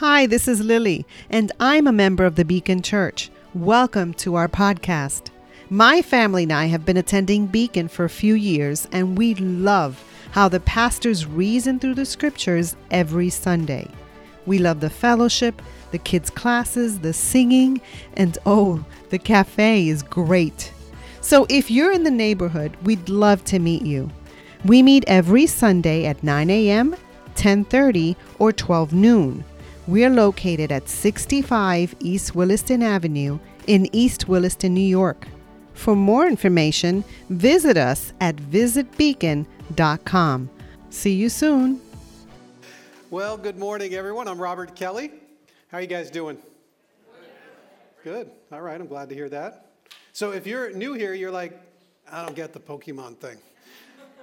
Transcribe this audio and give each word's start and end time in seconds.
Hi, 0.00 0.26
this 0.26 0.46
is 0.46 0.60
Lily, 0.60 1.06
and 1.30 1.50
I'm 1.58 1.86
a 1.86 1.90
member 1.90 2.26
of 2.26 2.34
the 2.34 2.44
Beacon 2.44 2.82
Church. 2.82 3.30
Welcome 3.54 4.12
to 4.16 4.34
our 4.34 4.46
podcast. 4.46 5.30
My 5.70 6.02
family 6.02 6.42
and 6.42 6.52
I 6.52 6.66
have 6.66 6.84
been 6.84 6.98
attending 6.98 7.46
Beacon 7.46 7.88
for 7.88 8.04
a 8.04 8.10
few 8.10 8.34
years, 8.34 8.86
and 8.92 9.16
we 9.16 9.34
love 9.36 10.04
how 10.32 10.50
the 10.50 10.60
pastors 10.60 11.24
reason 11.24 11.78
through 11.78 11.94
the 11.94 12.04
scriptures 12.04 12.76
every 12.90 13.30
Sunday. 13.30 13.88
We 14.44 14.58
love 14.58 14.80
the 14.80 14.90
fellowship, 14.90 15.62
the 15.92 15.98
kids' 15.98 16.28
classes, 16.28 16.98
the 16.98 17.14
singing, 17.14 17.80
and 18.18 18.36
oh, 18.44 18.84
the 19.08 19.18
cafe 19.18 19.88
is 19.88 20.02
great. 20.02 20.72
So 21.22 21.46
if 21.48 21.70
you're 21.70 21.92
in 21.92 22.04
the 22.04 22.10
neighborhood, 22.10 22.76
we'd 22.82 23.08
love 23.08 23.46
to 23.46 23.58
meet 23.58 23.80
you. 23.80 24.10
We 24.62 24.82
meet 24.82 25.04
every 25.06 25.46
Sunday 25.46 26.04
at 26.04 26.22
9 26.22 26.50
a.m., 26.50 26.96
10:30, 27.36 28.14
or 28.38 28.52
12 28.52 28.92
noon. 28.92 29.42
We're 29.86 30.10
located 30.10 30.72
at 30.72 30.88
65 30.88 31.94
East 32.00 32.34
Williston 32.34 32.82
Avenue 32.82 33.38
in 33.68 33.88
East 33.94 34.26
Williston, 34.26 34.74
New 34.74 34.80
York. 34.80 35.28
For 35.74 35.94
more 35.94 36.26
information, 36.26 37.04
visit 37.30 37.76
us 37.76 38.12
at 38.20 38.34
visitbeacon.com. 38.34 40.50
See 40.90 41.12
you 41.12 41.28
soon. 41.28 41.80
Well, 43.10 43.36
good 43.36 43.58
morning, 43.58 43.94
everyone. 43.94 44.26
I'm 44.26 44.40
Robert 44.40 44.74
Kelly. 44.74 45.12
How 45.68 45.78
are 45.78 45.80
you 45.80 45.86
guys 45.86 46.10
doing? 46.10 46.36
Good. 48.02 48.28
All 48.50 48.62
right, 48.62 48.80
I'm 48.80 48.88
glad 48.88 49.08
to 49.10 49.14
hear 49.14 49.28
that. 49.28 49.70
So, 50.12 50.32
if 50.32 50.48
you're 50.48 50.72
new 50.72 50.94
here, 50.94 51.14
you're 51.14 51.30
like, 51.30 51.60
I 52.10 52.24
don't 52.24 52.34
get 52.34 52.52
the 52.52 52.58
Pokemon 52.58 53.18
thing. 53.18 53.36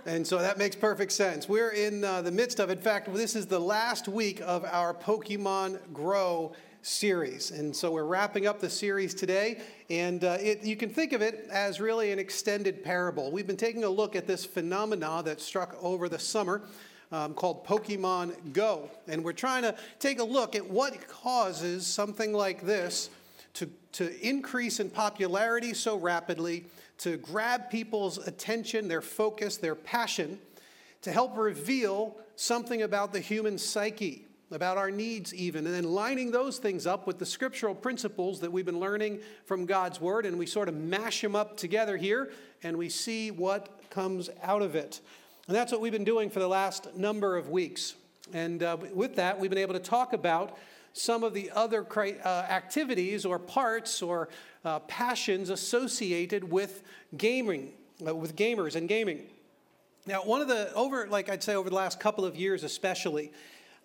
And 0.05 0.27
so 0.27 0.39
that 0.39 0.57
makes 0.57 0.75
perfect 0.75 1.13
sense. 1.13 1.47
We're 1.47 1.69
in 1.69 2.03
uh, 2.03 2.21
the 2.21 2.31
midst 2.31 2.59
of, 2.59 2.69
in 2.69 2.77
fact, 2.77 3.13
this 3.13 3.37
is 3.37 3.45
the 3.45 3.59
last 3.59 4.09
week 4.09 4.41
of 4.41 4.65
our 4.65 4.93
Pokemon 4.93 5.79
Grow 5.93 6.51
series. 6.81 7.51
And 7.51 7.73
so 7.73 7.89
we're 7.91 8.03
wrapping 8.03 8.45
up 8.45 8.59
the 8.59 8.69
series 8.69 9.13
today, 9.13 9.61
and 9.89 10.25
uh, 10.25 10.37
it, 10.41 10.61
you 10.61 10.75
can 10.75 10.89
think 10.89 11.13
of 11.13 11.21
it 11.21 11.47
as 11.49 11.79
really 11.79 12.11
an 12.11 12.19
extended 12.19 12.83
parable. 12.83 13.31
We've 13.31 13.47
been 13.47 13.55
taking 13.55 13.85
a 13.85 13.89
look 13.89 14.17
at 14.17 14.27
this 14.27 14.45
phenomena 14.45 15.21
that 15.23 15.39
struck 15.39 15.77
over 15.81 16.09
the 16.09 16.19
summer. 16.19 16.63
Um, 17.11 17.35
called 17.35 17.63
Pokemon 17.63 18.53
Go. 18.53 18.89
And 19.07 19.23
we're 19.23 19.33
trying 19.33 19.61
to 19.61 19.75
take 19.99 20.19
a 20.19 20.23
look 20.23 20.55
at 20.55 20.67
what 20.67 21.07
causes 21.07 21.85
something 21.85 22.33
like 22.33 22.63
this 22.65 23.11
to, 23.53 23.69
to 23.93 24.27
increase 24.27 24.79
in 24.79 24.89
popularity 24.89 25.73
so 25.73 25.97
rapidly 25.97 26.65
to 26.99 27.17
grab 27.17 27.69
people's 27.69 28.17
attention, 28.17 28.87
their 28.87 29.01
focus, 29.01 29.57
their 29.57 29.75
passion, 29.75 30.39
to 31.01 31.11
help 31.11 31.37
reveal 31.37 32.17
something 32.35 32.81
about 32.81 33.11
the 33.13 33.19
human 33.19 33.57
psyche, 33.57 34.25
about 34.51 34.77
our 34.77 34.91
needs, 34.91 35.33
even, 35.33 35.65
and 35.65 35.75
then 35.75 35.83
lining 35.83 36.31
those 36.31 36.57
things 36.57 36.87
up 36.87 37.07
with 37.07 37.19
the 37.19 37.25
scriptural 37.25 37.75
principles 37.75 38.39
that 38.39 38.51
we've 38.51 38.65
been 38.65 38.79
learning 38.79 39.19
from 39.45 39.65
God's 39.65 39.99
Word, 39.99 40.25
and 40.25 40.37
we 40.37 40.45
sort 40.45 40.69
of 40.69 40.75
mash 40.75 41.21
them 41.21 41.35
up 41.35 41.57
together 41.57 41.97
here, 41.97 42.31
and 42.61 42.77
we 42.77 42.89
see 42.89 43.31
what 43.31 43.89
comes 43.89 44.29
out 44.41 44.61
of 44.61 44.75
it. 44.75 45.01
And 45.47 45.55
that's 45.55 45.71
what 45.71 45.81
we've 45.81 45.91
been 45.91 46.03
doing 46.03 46.29
for 46.29 46.39
the 46.39 46.47
last 46.47 46.95
number 46.95 47.35
of 47.35 47.49
weeks. 47.49 47.95
And 48.31 48.63
uh, 48.63 48.77
with 48.93 49.15
that, 49.17 49.39
we've 49.39 49.49
been 49.49 49.59
able 49.59 49.73
to 49.73 49.79
talk 49.79 50.13
about 50.13 50.57
some 50.93 51.23
of 51.23 51.33
the 51.33 51.51
other 51.51 51.85
uh, 51.95 52.27
activities 52.27 53.25
or 53.25 53.39
parts 53.39 54.01
or 54.01 54.29
uh, 54.63 54.79
passions 54.79 55.49
associated 55.49 56.49
with 56.49 56.83
gaming, 57.17 57.73
uh, 58.07 58.15
with 58.15 58.35
gamers 58.35 58.75
and 58.75 58.87
gaming. 58.87 59.25
Now, 60.05 60.19
one 60.19 60.41
of 60.41 60.47
the, 60.47 60.71
over, 60.73 61.07
like 61.07 61.29
I'd 61.29 61.43
say 61.43 61.55
over 61.55 61.69
the 61.69 61.75
last 61.75 61.99
couple 61.99 62.25
of 62.25 62.35
years 62.35 62.63
especially, 62.63 63.31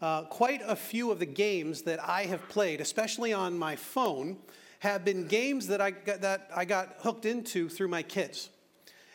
uh, 0.00 0.22
quite 0.24 0.60
a 0.64 0.76
few 0.76 1.10
of 1.10 1.18
the 1.18 1.26
games 1.26 1.82
that 1.82 2.02
I 2.06 2.24
have 2.24 2.48
played, 2.48 2.80
especially 2.80 3.32
on 3.32 3.58
my 3.58 3.74
phone, 3.74 4.36
have 4.80 5.04
been 5.04 5.26
games 5.26 5.66
that 5.68 5.80
I 5.80 5.90
got, 5.90 6.20
that 6.20 6.50
I 6.54 6.64
got 6.64 6.96
hooked 7.00 7.24
into 7.24 7.68
through 7.68 7.88
my 7.88 8.02
kids. 8.02 8.50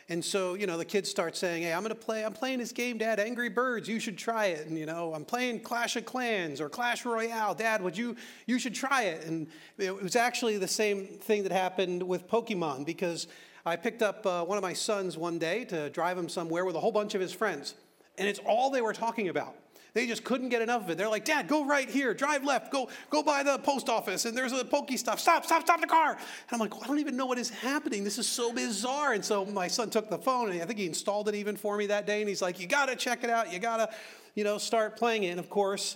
And 0.10 0.24
so, 0.24 0.56
you 0.56 0.68
know, 0.68 0.78
the 0.78 0.86
kids 0.86 1.10
start 1.10 1.36
saying, 1.36 1.64
hey, 1.64 1.74
I'm 1.74 1.82
going 1.82 1.96
to 1.96 1.96
play, 1.96 2.26
I'm 2.26 2.34
playing 2.34 2.60
this 2.60 2.72
game, 2.72 2.98
Dad, 2.98 3.20
Angry 3.20 3.50
Birds, 3.50 3.88
you 3.88 4.00
should 4.00 4.18
try 4.18 4.48
it. 4.48 4.68
And, 4.68 4.78
you 4.78 4.86
know, 4.86 5.14
I'm 5.14 5.24
playing 5.24 5.62
Clash 5.62 5.96
of 5.96 6.06
Clans 6.06 6.60
or 6.60 6.70
Clash 6.70 7.06
Royale, 7.06 7.56
Dad, 7.56 7.82
would 7.82 7.98
you, 7.98 8.16
you 8.46 8.60
should 8.60 8.76
try 8.76 9.04
it. 9.04 9.26
And 9.26 9.48
it 9.78 9.96
was 9.96 10.16
actually 10.16 10.58
the 10.58 10.68
same 10.68 11.06
thing 11.06 11.44
that 11.44 11.52
happened 11.52 12.04
with 12.04 12.28
Pokemon 12.28 12.86
because 12.86 13.28
I 13.66 13.78
picked 13.78 14.02
up 14.02 14.26
uh, 14.26 14.44
one 14.44 14.58
of 14.58 14.62
my 14.62 14.74
sons 14.74 15.18
one 15.18 15.40
day 15.40 15.64
to 15.66 15.90
drive 15.90 16.18
him 16.18 16.28
somewhere 16.28 16.66
with 16.66 16.76
a 16.76 16.80
whole 16.80 16.92
bunch 16.92 17.16
of 17.16 17.22
his 17.22 17.32
friends. 17.32 17.76
And 18.18 18.28
it's 18.28 18.40
all 18.46 18.70
they 18.70 18.82
were 18.82 18.94
talking 18.94 19.30
about. 19.30 19.56
They 19.94 20.08
just 20.08 20.24
couldn't 20.24 20.50
get 20.50 20.64
enough 20.64 20.84
of 20.84 20.90
it. 20.90 20.98
They're 20.98 21.10
like, 21.10 21.24
Dad, 21.24 21.48
go 21.48 21.66
right 21.66 21.88
here, 21.88 22.16
drive 22.16 22.44
left, 22.44 22.72
go, 22.72 22.90
go 23.12 23.22
by 23.22 23.44
the 23.44 23.60
post 23.60 23.90
office, 23.90 24.26
and 24.26 24.36
there's 24.36 24.52
a 24.52 24.64
PokeStop. 24.64 25.20
Stop, 25.20 25.46
stop, 25.46 25.62
stop 25.62 25.82
the 25.82 25.88
car. 25.88 26.14
And 26.14 26.22
I'm 26.52 26.60
like, 26.60 26.74
well, 26.74 26.84
I 26.84 26.88
don't 26.88 26.98
even 27.00 27.16
know 27.16 27.28
what 27.28 27.38
is 27.38 27.52
happening. 27.52 28.04
This 28.04 28.18
is 28.18 28.28
so 28.28 28.52
bizarre. 28.52 29.14
And 29.14 29.24
so 29.24 29.46
my 29.46 29.68
son 29.68 29.92
took 29.92 30.10
the 30.10 30.18
phone, 30.18 30.50
and 30.50 30.62
I 30.62 30.66
think 30.66 30.80
he 30.80 30.88
installed 30.88 31.30
it 31.30 31.36
even 31.36 31.56
for 31.56 31.78
me 31.78 31.86
that 31.88 32.08
day. 32.08 32.22
And 32.22 32.28
he's 32.28 32.42
like, 32.42 32.60
you 32.60 32.66
gotta 32.66 32.96
check 32.96 33.24
it 33.24 33.30
out. 33.30 33.54
You 33.54 33.60
gotta, 33.60 33.94
you 34.34 34.44
know, 34.44 34.58
start 34.58 34.98
playing 34.98 35.26
it. 35.26 35.30
And 35.30 35.40
of 35.40 35.52
course, 35.52 35.96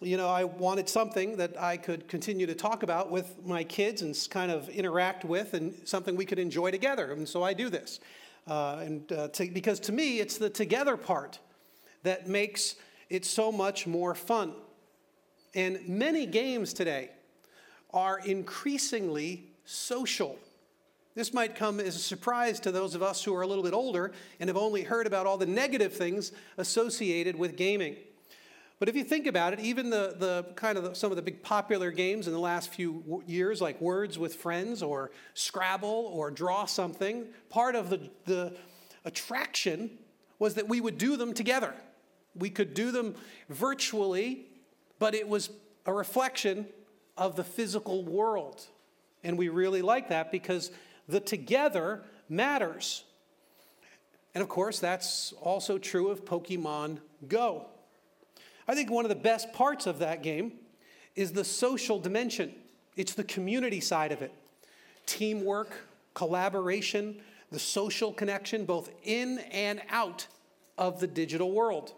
you 0.00 0.16
know, 0.16 0.28
I 0.28 0.42
wanted 0.42 0.88
something 0.88 1.36
that 1.36 1.60
I 1.60 1.76
could 1.76 2.08
continue 2.08 2.46
to 2.46 2.54
talk 2.54 2.82
about 2.82 3.12
with 3.12 3.46
my 3.46 3.62
kids 3.62 4.02
and 4.02 4.18
kind 4.28 4.50
of 4.50 4.68
interact 4.70 5.24
with, 5.24 5.54
and 5.54 5.72
something 5.84 6.16
we 6.16 6.26
could 6.26 6.40
enjoy 6.40 6.72
together. 6.72 7.12
And 7.12 7.28
so 7.28 7.44
I 7.44 7.54
do 7.54 7.70
this. 7.70 8.00
Uh, 8.48 8.82
and 8.84 9.12
uh, 9.12 9.28
to, 9.28 9.48
because 9.48 9.78
to 9.80 9.92
me, 9.92 10.18
it's 10.18 10.36
the 10.36 10.50
together 10.50 10.96
part 10.96 11.38
that 12.02 12.28
makes 12.28 12.74
it's 13.08 13.28
so 13.28 13.52
much 13.52 13.86
more 13.86 14.14
fun. 14.14 14.52
And 15.54 15.88
many 15.88 16.26
games 16.26 16.72
today 16.72 17.10
are 17.92 18.18
increasingly 18.18 19.48
social. 19.64 20.38
This 21.14 21.32
might 21.32 21.54
come 21.54 21.80
as 21.80 21.96
a 21.96 22.00
surprise 22.00 22.60
to 22.60 22.70
those 22.70 22.94
of 22.94 23.02
us 23.02 23.24
who 23.24 23.34
are 23.34 23.40
a 23.40 23.46
little 23.46 23.64
bit 23.64 23.72
older 23.72 24.12
and 24.38 24.48
have 24.48 24.56
only 24.56 24.82
heard 24.82 25.06
about 25.06 25.26
all 25.26 25.38
the 25.38 25.46
negative 25.46 25.94
things 25.94 26.32
associated 26.58 27.36
with 27.36 27.56
gaming. 27.56 27.96
But 28.78 28.90
if 28.90 28.96
you 28.96 29.04
think 29.04 29.26
about 29.26 29.54
it, 29.54 29.60
even 29.60 29.88
the, 29.88 30.14
the 30.18 30.46
kind 30.54 30.76
of 30.76 30.84
the, 30.84 30.94
some 30.94 31.10
of 31.10 31.16
the 31.16 31.22
big 31.22 31.42
popular 31.42 31.90
games 31.90 32.26
in 32.26 32.34
the 32.34 32.38
last 32.38 32.68
few 32.74 33.22
years, 33.26 33.62
like 33.62 33.80
Words 33.80 34.18
with 34.18 34.34
Friends 34.34 34.82
or 34.82 35.10
Scrabble 35.32 36.10
or 36.12 36.30
Draw 36.30 36.66
Something, 36.66 37.28
part 37.48 37.74
of 37.74 37.88
the, 37.88 38.10
the 38.26 38.54
attraction 39.06 39.90
was 40.38 40.54
that 40.56 40.68
we 40.68 40.82
would 40.82 40.98
do 40.98 41.16
them 41.16 41.32
together. 41.32 41.72
We 42.38 42.50
could 42.50 42.74
do 42.74 42.90
them 42.90 43.14
virtually, 43.48 44.46
but 44.98 45.14
it 45.14 45.28
was 45.28 45.50
a 45.84 45.92
reflection 45.92 46.66
of 47.16 47.36
the 47.36 47.44
physical 47.44 48.04
world. 48.04 48.64
And 49.24 49.38
we 49.38 49.48
really 49.48 49.82
like 49.82 50.08
that 50.10 50.30
because 50.30 50.70
the 51.08 51.20
together 51.20 52.02
matters. 52.28 53.04
And 54.34 54.42
of 54.42 54.48
course, 54.48 54.78
that's 54.78 55.32
also 55.40 55.78
true 55.78 56.08
of 56.08 56.24
Pokemon 56.24 56.98
Go. 57.26 57.66
I 58.68 58.74
think 58.74 58.90
one 58.90 59.04
of 59.04 59.08
the 59.08 59.14
best 59.14 59.52
parts 59.52 59.86
of 59.86 60.00
that 60.00 60.22
game 60.22 60.52
is 61.14 61.32
the 61.32 61.44
social 61.44 61.98
dimension, 61.98 62.52
it's 62.96 63.14
the 63.14 63.24
community 63.24 63.80
side 63.80 64.12
of 64.12 64.22
it. 64.22 64.32
Teamwork, 65.06 65.70
collaboration, 66.14 67.16
the 67.50 67.58
social 67.58 68.12
connection, 68.12 68.64
both 68.64 68.90
in 69.04 69.38
and 69.50 69.80
out 69.88 70.26
of 70.76 71.00
the 71.00 71.06
digital 71.06 71.52
world. 71.52 71.94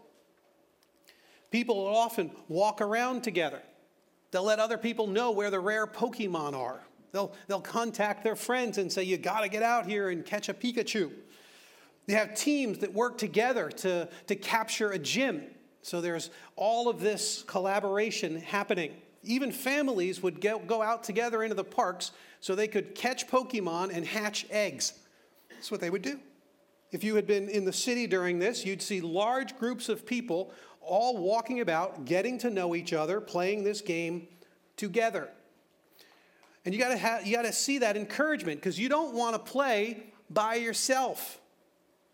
People 1.51 1.77
will 1.77 1.97
often 1.97 2.31
walk 2.49 2.81
around 2.81 3.23
together. 3.23 3.63
They'll 4.31 4.45
let 4.45 4.59
other 4.59 4.79
people 4.79 5.07
know 5.07 5.31
where 5.31 5.51
the 5.51 5.61
rare 5.61 5.87
Pokemon 5.87 6.55
are. 6.55 6.81
They'll, 7.13 7.33
they'll 7.47 7.61
contact 7.61 8.23
their 8.23 8.37
friends 8.37 8.77
and 8.79 8.93
say, 8.93 9.03
You 9.03 9.17
got 9.17 9.41
to 9.41 9.49
get 9.49 9.63
out 9.63 9.87
here 9.87 10.11
and 10.11 10.25
catch 10.25 10.49
a 10.49 10.55
Pikachu. 10.55 11.11
They 12.07 12.15
have 12.15 12.35
teams 12.35 12.79
that 12.79 12.93
work 12.93 13.19
together 13.19 13.71
to, 13.71 14.09
to 14.27 14.37
capture 14.37 14.91
a 14.91 14.99
gym. 14.99 15.43
So 15.83 16.01
there's 16.01 16.31
all 16.57 16.89
of 16.89 17.01
this 17.01 17.45
collaboration 17.47 18.41
happening. 18.41 18.93
Even 19.25 19.53
families 19.53 20.23
would 20.23 20.41
get, 20.41 20.67
go 20.67 20.83
out 20.83 21.03
together 21.05 21.43
into 21.43 21.55
the 21.55 21.65
parks 21.65 22.13
so 22.41 22.55
they 22.55 22.69
could 22.69 22.95
catch 22.95 23.27
Pokemon 23.27 23.95
and 23.95 24.07
hatch 24.07 24.47
eggs. 24.51 24.95
That's 25.51 25.71
what 25.71 25.81
they 25.81 25.91
would 25.91 26.03
do. 26.03 26.21
If 26.91 27.05
you 27.05 27.15
had 27.17 27.27
been 27.27 27.49
in 27.49 27.65
the 27.65 27.73
city 27.73 28.07
during 28.07 28.39
this, 28.39 28.65
you'd 28.65 28.81
see 28.81 29.01
large 29.01 29.59
groups 29.59 29.89
of 29.89 30.07
people 30.07 30.53
all 30.81 31.17
walking 31.17 31.61
about, 31.61 32.05
getting 32.05 32.39
to 32.39 32.51
know 32.51 32.75
each 32.75 32.93
other, 32.93 33.21
playing 33.21 33.65
this 33.65 33.81
game 33.81 34.29
together. 34.77 35.29
And 36.65 36.75
you 36.75 36.81
gotta, 36.81 37.21
you 37.25 37.35
gotta 37.35 37.53
see 37.53 37.79
that 37.79 37.97
encouragement 37.97 38.61
because 38.61 38.79
you 38.79 38.89
don't 38.89 39.15
wanna 39.15 39.39
play 39.39 40.13
by 40.31 40.57
yourself. 40.57 41.41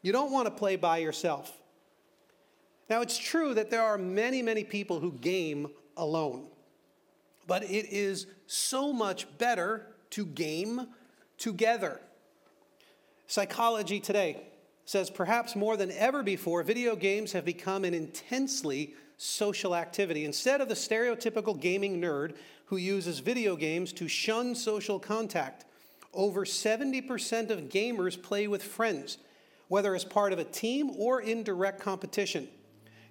You 0.02 0.12
don't 0.12 0.32
wanna 0.32 0.50
play 0.50 0.76
by 0.76 0.98
yourself. 0.98 1.52
Now, 2.90 3.00
it's 3.00 3.16
true 3.16 3.54
that 3.54 3.70
there 3.70 3.82
are 3.82 3.96
many, 3.96 4.42
many 4.42 4.62
people 4.62 5.00
who 5.00 5.12
game 5.12 5.68
alone, 5.96 6.48
but 7.46 7.62
it 7.64 7.86
is 7.90 8.26
so 8.46 8.92
much 8.92 9.26
better 9.38 9.86
to 10.10 10.26
game 10.26 10.88
together. 11.38 12.00
Psychology 13.26 14.00
Today 14.00 14.42
says 14.84 15.10
perhaps 15.10 15.56
more 15.56 15.76
than 15.76 15.90
ever 15.92 16.22
before, 16.22 16.62
video 16.62 16.94
games 16.96 17.32
have 17.32 17.44
become 17.44 17.84
an 17.84 17.94
intensely 17.94 18.94
social 19.16 19.74
activity. 19.74 20.24
Instead 20.24 20.60
of 20.60 20.68
the 20.68 20.74
stereotypical 20.74 21.58
gaming 21.58 22.00
nerd 22.00 22.34
who 22.66 22.76
uses 22.76 23.18
video 23.20 23.56
games 23.56 23.92
to 23.92 24.08
shun 24.08 24.54
social 24.54 24.98
contact, 24.98 25.64
over 26.12 26.44
70% 26.44 27.50
of 27.50 27.68
gamers 27.68 28.20
play 28.20 28.46
with 28.46 28.62
friends, 28.62 29.18
whether 29.68 29.94
as 29.94 30.04
part 30.04 30.32
of 30.32 30.38
a 30.38 30.44
team 30.44 30.90
or 30.96 31.20
in 31.20 31.42
direct 31.42 31.80
competition. 31.80 32.48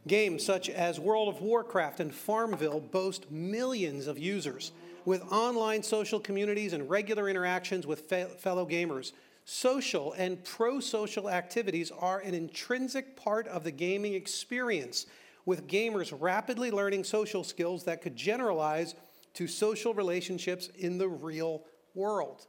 Games 0.07 0.45
such 0.45 0.69
as 0.69 0.99
World 0.99 1.29
of 1.29 1.41
Warcraft 1.41 1.99
and 1.99 2.13
Farmville 2.13 2.81
boast 2.81 3.31
millions 3.31 4.07
of 4.07 4.19
users 4.19 4.71
with 5.05 5.21
online 5.31 5.83
social 5.83 6.19
communities 6.19 6.73
and 6.73 6.89
regular 6.89 7.29
interactions 7.29 7.87
with 7.87 8.01
fe- 8.01 8.27
fellow 8.37 8.65
gamers. 8.65 9.11
Social 9.45 10.13
and 10.13 10.43
pro 10.43 10.79
social 10.79 11.29
activities 11.29 11.91
are 11.91 12.19
an 12.19 12.33
intrinsic 12.33 13.15
part 13.17 13.47
of 13.47 13.63
the 13.63 13.71
gaming 13.71 14.13
experience, 14.13 15.05
with 15.45 15.67
gamers 15.67 16.15
rapidly 16.17 16.71
learning 16.71 17.03
social 17.03 17.43
skills 17.43 17.83
that 17.83 18.01
could 18.01 18.15
generalize 18.15 18.95
to 19.33 19.47
social 19.47 19.93
relationships 19.93 20.69
in 20.77 20.97
the 20.97 21.07
real 21.07 21.63
world. 21.93 22.47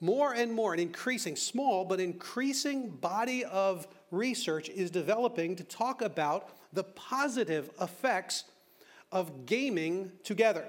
More 0.00 0.34
and 0.34 0.52
more, 0.52 0.74
an 0.74 0.80
increasing, 0.80 1.36
small 1.36 1.84
but 1.84 2.00
increasing 2.00 2.90
body 2.90 3.44
of 3.44 3.86
research 4.10 4.68
is 4.68 4.90
developing 4.90 5.56
to 5.56 5.64
talk 5.64 6.02
about 6.02 6.50
the 6.74 6.84
positive 6.84 7.70
effects 7.80 8.44
of 9.10 9.46
gaming 9.46 10.12
together. 10.22 10.66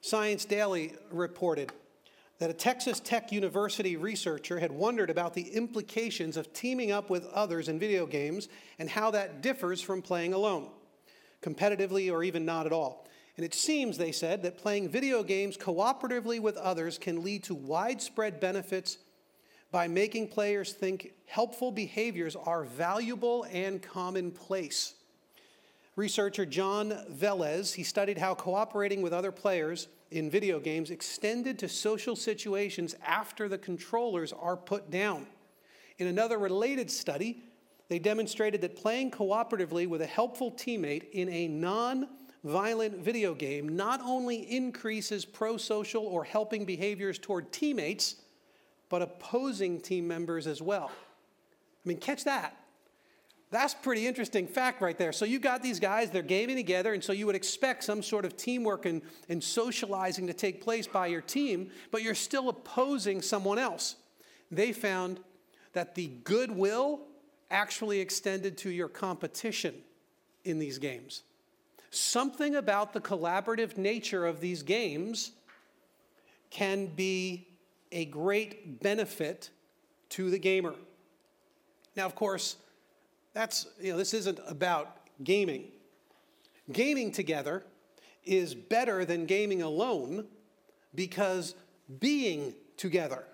Science 0.00 0.44
Daily 0.44 0.94
reported 1.10 1.72
that 2.40 2.48
a 2.50 2.54
Texas 2.54 3.00
Tech 3.00 3.30
University 3.30 3.96
researcher 3.96 4.58
had 4.58 4.72
wondered 4.72 5.10
about 5.10 5.34
the 5.34 5.50
implications 5.50 6.38
of 6.38 6.52
teaming 6.54 6.90
up 6.90 7.10
with 7.10 7.26
others 7.26 7.68
in 7.68 7.78
video 7.78 8.06
games 8.06 8.48
and 8.78 8.88
how 8.88 9.10
that 9.10 9.42
differs 9.42 9.82
from 9.82 10.00
playing 10.00 10.32
alone, 10.32 10.70
competitively 11.42 12.10
or 12.10 12.24
even 12.24 12.46
not 12.46 12.64
at 12.64 12.72
all. 12.72 13.06
And 13.36 13.44
it 13.44 13.52
seems, 13.52 13.98
they 13.98 14.10
said, 14.10 14.42
that 14.42 14.56
playing 14.56 14.88
video 14.88 15.22
games 15.22 15.58
cooperatively 15.58 16.40
with 16.40 16.56
others 16.56 16.96
can 16.96 17.22
lead 17.22 17.44
to 17.44 17.54
widespread 17.54 18.40
benefits 18.40 18.96
by 19.70 19.86
making 19.86 20.28
players 20.28 20.72
think 20.72 21.12
helpful 21.26 21.70
behaviors 21.70 22.36
are 22.36 22.64
valuable 22.64 23.46
and 23.52 23.82
commonplace. 23.82 24.94
Researcher 25.94 26.46
John 26.46 26.90
Velez, 27.12 27.74
he 27.74 27.82
studied 27.82 28.16
how 28.16 28.34
cooperating 28.34 29.02
with 29.02 29.12
other 29.12 29.30
players 29.30 29.88
in 30.10 30.30
video 30.30 30.58
games 30.58 30.90
extended 30.90 31.58
to 31.58 31.68
social 31.68 32.16
situations 32.16 32.94
after 33.04 33.48
the 33.48 33.58
controllers 33.58 34.32
are 34.32 34.56
put 34.56 34.90
down. 34.90 35.26
In 35.98 36.06
another 36.06 36.38
related 36.38 36.90
study, 36.90 37.42
they 37.88 37.98
demonstrated 37.98 38.60
that 38.62 38.76
playing 38.76 39.10
cooperatively 39.10 39.88
with 39.88 40.02
a 40.02 40.06
helpful 40.06 40.52
teammate 40.52 41.10
in 41.10 41.28
a 41.28 41.48
non 41.48 42.08
violent 42.42 42.96
video 42.96 43.34
game 43.34 43.76
not 43.76 44.00
only 44.02 44.50
increases 44.50 45.24
pro 45.24 45.56
social 45.56 46.04
or 46.06 46.24
helping 46.24 46.64
behaviors 46.64 47.18
toward 47.18 47.52
teammates, 47.52 48.16
but 48.88 49.02
opposing 49.02 49.80
team 49.80 50.08
members 50.08 50.46
as 50.46 50.62
well. 50.62 50.90
I 51.84 51.88
mean, 51.88 51.98
catch 51.98 52.24
that. 52.24 52.56
That's 53.50 53.74
pretty 53.74 54.06
interesting 54.06 54.46
fact 54.46 54.80
right 54.80 54.96
there. 54.96 55.12
So 55.12 55.24
you 55.24 55.40
got 55.40 55.60
these 55.60 55.80
guys, 55.80 56.10
they're 56.10 56.22
gaming 56.22 56.54
together, 56.54 56.94
and 56.94 57.02
so 57.02 57.12
you 57.12 57.26
would 57.26 57.34
expect 57.34 57.82
some 57.82 58.00
sort 58.00 58.24
of 58.24 58.36
teamwork 58.36 58.86
and, 58.86 59.02
and 59.28 59.42
socializing 59.42 60.28
to 60.28 60.32
take 60.32 60.62
place 60.62 60.86
by 60.86 61.08
your 61.08 61.20
team, 61.20 61.70
but 61.90 62.02
you're 62.02 62.14
still 62.14 62.48
opposing 62.48 63.20
someone 63.20 63.58
else. 63.58 63.96
They 64.52 64.72
found 64.72 65.18
that 65.72 65.96
the 65.96 66.08
goodwill 66.22 67.00
actually 67.50 67.98
extended 67.98 68.56
to 68.58 68.70
your 68.70 68.88
competition 68.88 69.74
in 70.44 70.60
these 70.60 70.78
games. 70.78 71.24
Something 71.90 72.54
about 72.54 72.92
the 72.92 73.00
collaborative 73.00 73.76
nature 73.76 74.26
of 74.26 74.40
these 74.40 74.62
games 74.62 75.32
can 76.50 76.86
be 76.86 77.48
a 77.90 78.04
great 78.04 78.80
benefit 78.80 79.50
to 80.10 80.30
the 80.30 80.38
gamer. 80.38 80.74
Now, 81.96 82.06
of 82.06 82.14
course, 82.14 82.56
that's, 83.32 83.66
you 83.80 83.92
know, 83.92 83.98
this 83.98 84.14
isn't 84.14 84.40
about 84.46 84.96
gaming. 85.22 85.64
Gaming 86.72 87.12
together 87.12 87.64
is 88.24 88.54
better 88.54 89.04
than 89.04 89.26
gaming 89.26 89.62
alone 89.62 90.26
because 90.94 91.54
being 91.98 92.54
together 92.76 93.24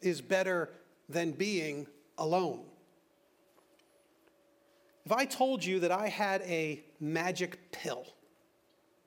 is 0.00 0.20
better 0.20 0.70
than 1.08 1.32
being 1.32 1.86
alone. 2.18 2.64
If 5.04 5.12
I 5.12 5.24
told 5.24 5.64
you 5.64 5.80
that 5.80 5.90
I 5.90 6.08
had 6.08 6.42
a 6.42 6.84
magic 7.00 7.72
pill, 7.72 8.06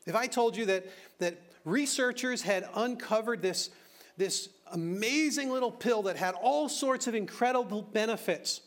if 0.06 0.16
I 0.16 0.28
told 0.28 0.58
you 0.58 0.66
that, 0.66 0.86
that 1.20 1.42
researchers 1.64 2.42
had 2.42 2.68
uncovered 2.76 3.42
this, 3.42 3.70
this 4.18 4.50
amazing 4.72 5.50
little 5.50 5.72
pill 5.72 6.04
that 6.04 6.18
had 6.18 6.36
all 6.36 6.68
sorts 6.68 7.08
of 7.08 7.16
incredible 7.16 7.82
benefits, 7.82 8.62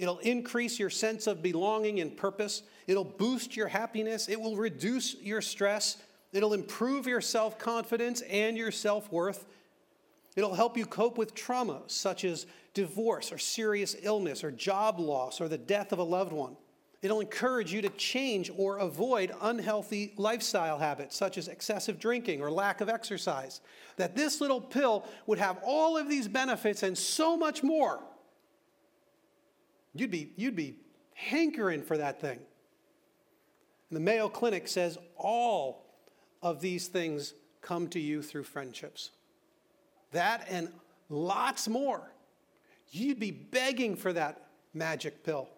It'll 0.00 0.18
increase 0.20 0.78
your 0.78 0.88
sense 0.88 1.26
of 1.26 1.42
belonging 1.42 2.00
and 2.00 2.16
purpose. 2.16 2.62
It'll 2.86 3.04
boost 3.04 3.54
your 3.54 3.68
happiness. 3.68 4.30
It 4.30 4.40
will 4.40 4.56
reduce 4.56 5.14
your 5.20 5.42
stress. 5.42 5.98
It'll 6.32 6.54
improve 6.54 7.06
your 7.06 7.20
self 7.20 7.58
confidence 7.58 8.22
and 8.22 8.56
your 8.56 8.70
self 8.70 9.12
worth. 9.12 9.44
It'll 10.36 10.54
help 10.54 10.78
you 10.78 10.86
cope 10.86 11.18
with 11.18 11.34
trauma 11.34 11.82
such 11.86 12.24
as 12.24 12.46
divorce 12.72 13.30
or 13.30 13.36
serious 13.36 13.94
illness 14.00 14.42
or 14.42 14.50
job 14.50 14.98
loss 14.98 15.38
or 15.38 15.48
the 15.48 15.58
death 15.58 15.92
of 15.92 15.98
a 15.98 16.02
loved 16.02 16.32
one. 16.32 16.56
It'll 17.02 17.20
encourage 17.20 17.70
you 17.70 17.82
to 17.82 17.90
change 17.90 18.50
or 18.56 18.78
avoid 18.78 19.34
unhealthy 19.42 20.14
lifestyle 20.16 20.78
habits 20.78 21.14
such 21.14 21.36
as 21.36 21.48
excessive 21.48 21.98
drinking 21.98 22.40
or 22.40 22.50
lack 22.50 22.80
of 22.80 22.88
exercise. 22.88 23.60
That 23.98 24.16
this 24.16 24.40
little 24.40 24.62
pill 24.62 25.04
would 25.26 25.38
have 25.38 25.58
all 25.62 25.98
of 25.98 26.08
these 26.08 26.26
benefits 26.26 26.82
and 26.82 26.96
so 26.96 27.36
much 27.36 27.62
more 27.62 28.00
You'd 29.94 30.10
be, 30.10 30.32
you'd 30.36 30.56
be 30.56 30.76
hankering 31.14 31.82
for 31.82 31.96
that 31.96 32.20
thing. 32.20 32.38
And 33.88 33.96
the 33.96 34.00
Mayo 34.00 34.28
Clinic 34.28 34.68
says 34.68 34.98
all 35.16 35.84
of 36.42 36.60
these 36.60 36.88
things 36.88 37.34
come 37.60 37.88
to 37.88 38.00
you 38.00 38.22
through 38.22 38.44
friendships. 38.44 39.10
That 40.12 40.46
and 40.48 40.70
lots 41.08 41.68
more. 41.68 42.12
You'd 42.90 43.20
be 43.20 43.30
begging 43.30 43.96
for 43.96 44.12
that 44.12 44.46
magic 44.74 45.24
pill. 45.24 45.48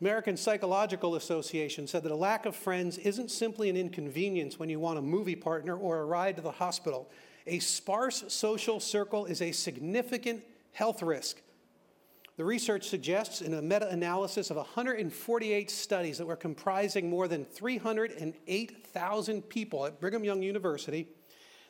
American 0.00 0.36
Psychological 0.36 1.14
Association 1.14 1.86
said 1.86 2.02
that 2.02 2.12
a 2.12 2.16
lack 2.16 2.44
of 2.44 2.54
friends 2.54 2.98
isn't 2.98 3.30
simply 3.30 3.70
an 3.70 3.76
inconvenience 3.76 4.58
when 4.58 4.68
you 4.68 4.78
want 4.78 4.98
a 4.98 5.02
movie 5.02 5.36
partner 5.36 5.74
or 5.74 6.00
a 6.00 6.04
ride 6.04 6.36
to 6.36 6.42
the 6.42 6.50
hospital. 6.50 7.08
A 7.46 7.60
sparse 7.60 8.24
social 8.28 8.78
circle 8.78 9.24
is 9.24 9.40
a 9.40 9.52
significant 9.52 10.44
health 10.76 11.02
risk. 11.02 11.40
The 12.36 12.44
research 12.44 12.86
suggests 12.86 13.40
in 13.40 13.54
a 13.54 13.62
meta 13.62 13.88
analysis 13.88 14.50
of 14.50 14.58
148 14.58 15.70
studies 15.70 16.18
that 16.18 16.26
were 16.26 16.36
comprising 16.36 17.08
more 17.08 17.28
than 17.28 17.46
308,000 17.46 19.48
people 19.48 19.86
at 19.86 19.98
Brigham 19.98 20.22
Young 20.22 20.42
University, 20.42 21.08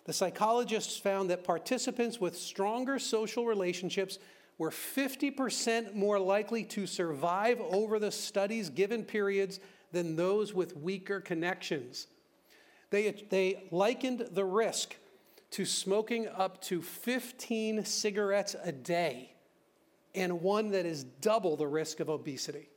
the 0.06 0.12
psychologists 0.12 0.98
found 0.98 1.30
that 1.30 1.44
participants 1.44 2.20
with 2.20 2.36
stronger 2.36 2.98
social 2.98 3.46
relationships 3.46 4.18
were 4.58 4.70
50% 4.70 5.94
more 5.94 6.18
likely 6.18 6.64
to 6.64 6.88
survive 6.88 7.60
over 7.60 8.00
the 8.00 8.10
study's 8.10 8.70
given 8.70 9.04
periods 9.04 9.60
than 9.92 10.16
those 10.16 10.52
with 10.52 10.76
weaker 10.76 11.20
connections. 11.20 12.08
They, 12.90 13.25
they 13.30 13.68
likened 13.70 14.30
the 14.32 14.44
risk 14.44 14.96
to 15.56 15.64
smoking 15.64 16.28
up 16.28 16.60
to 16.60 16.82
15 16.82 17.82
cigarettes 17.86 18.54
a 18.62 18.70
day 18.70 19.32
and 20.14 20.42
one 20.42 20.72
that 20.72 20.84
is 20.84 21.02
double 21.02 21.56
the 21.56 21.66
risk 21.66 21.98
of 21.98 22.10
obesity. 22.10 22.68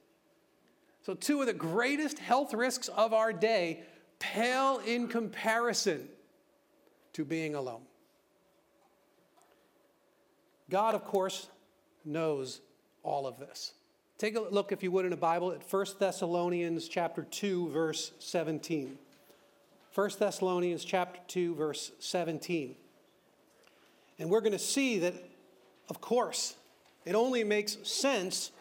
So, 1.02 1.14
two 1.14 1.42
of 1.42 1.48
the 1.48 1.54
greatest 1.54 2.20
health 2.20 2.54
risks 2.54 2.88
of 2.88 3.14
our 3.14 3.34
day 3.34 3.84
pale 4.20 4.80
in 4.86 5.10
comparison 5.10 6.08
to 7.12 7.26
being 7.26 7.54
alone. 7.54 7.82
God, 10.70 10.96
of 10.96 11.04
course, 11.04 11.50
knows 12.06 12.62
all 13.04 13.28
of 13.28 13.40
this. 13.40 13.74
Take 14.18 14.38
a 14.38 14.40
look, 14.40 14.72
if 14.72 14.84
you 14.84 14.92
would, 14.92 15.06
in 15.06 15.12
a 15.12 15.18
Bible 15.18 15.52
at 15.52 15.70
1 15.70 15.86
Thessalonians 16.00 16.88
chapter 16.88 17.24
2, 17.24 17.72
verse 17.72 18.14
17. 18.20 18.98
1 20.00 20.12
Thessalonians 20.18 20.86
chapter 20.86 21.20
2, 21.28 21.56
verse 21.56 21.92
17. 22.00 22.74
And 24.18 24.30
we're 24.30 24.40
going 24.40 24.54
to 24.54 24.58
see 24.58 25.00
that, 25.00 25.14
of 25.90 26.00
course, 26.00 26.56
it 27.04 27.16
only 27.16 27.44
makes 27.44 27.78
sense 27.84 28.52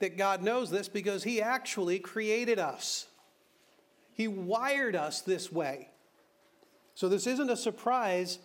that 0.00 0.18
God 0.18 0.42
knows 0.42 0.68
this 0.68 0.90
because 0.90 1.24
He 1.24 1.40
actually 1.40 1.98
created 1.98 2.58
us. 2.58 3.06
He 4.12 4.28
wired 4.28 4.94
us 4.94 5.22
this 5.22 5.50
way. 5.50 5.88
So, 6.94 7.08
this 7.08 7.26
isn't 7.26 7.48
a 7.48 7.56
surprise 7.56 8.38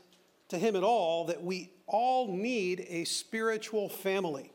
to 0.48 0.58
Him 0.58 0.78
at 0.78 0.84
all 0.84 1.26
that 1.26 1.44
we 1.44 1.70
all 1.86 2.34
need 2.34 2.86
a 2.88 3.04
spiritual 3.04 3.90
family. 3.90 4.54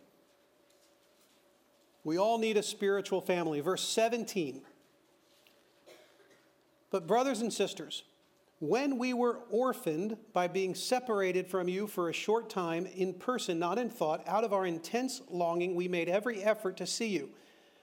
We 2.05 2.17
all 2.17 2.39
need 2.39 2.57
a 2.57 2.63
spiritual 2.63 3.21
family. 3.21 3.61
Verse 3.61 3.87
17. 3.87 4.63
But, 6.93 7.07
brothers 7.07 7.41
and 7.41 7.53
sisters, 7.53 8.05
when 8.61 8.99
we 8.99 9.15
were 9.15 9.41
orphaned 9.51 10.19
by 10.35 10.47
being 10.47 10.75
separated 10.75 11.49
from 11.49 11.67
you 11.67 11.87
for 11.87 12.11
a 12.11 12.13
short 12.13 12.51
time 12.51 12.87
in 12.87 13.15
person, 13.15 13.59
not 13.59 13.79
in 13.79 13.89
thought, 13.89 14.23
out 14.29 14.45
of 14.45 14.53
our 14.53 14.67
intense 14.67 15.23
longing, 15.31 15.75
we 15.75 15.89
made 15.89 16.09
every 16.09 16.43
effort 16.43 16.77
to 16.77 16.87
see 16.87 17.09
you. 17.09 17.31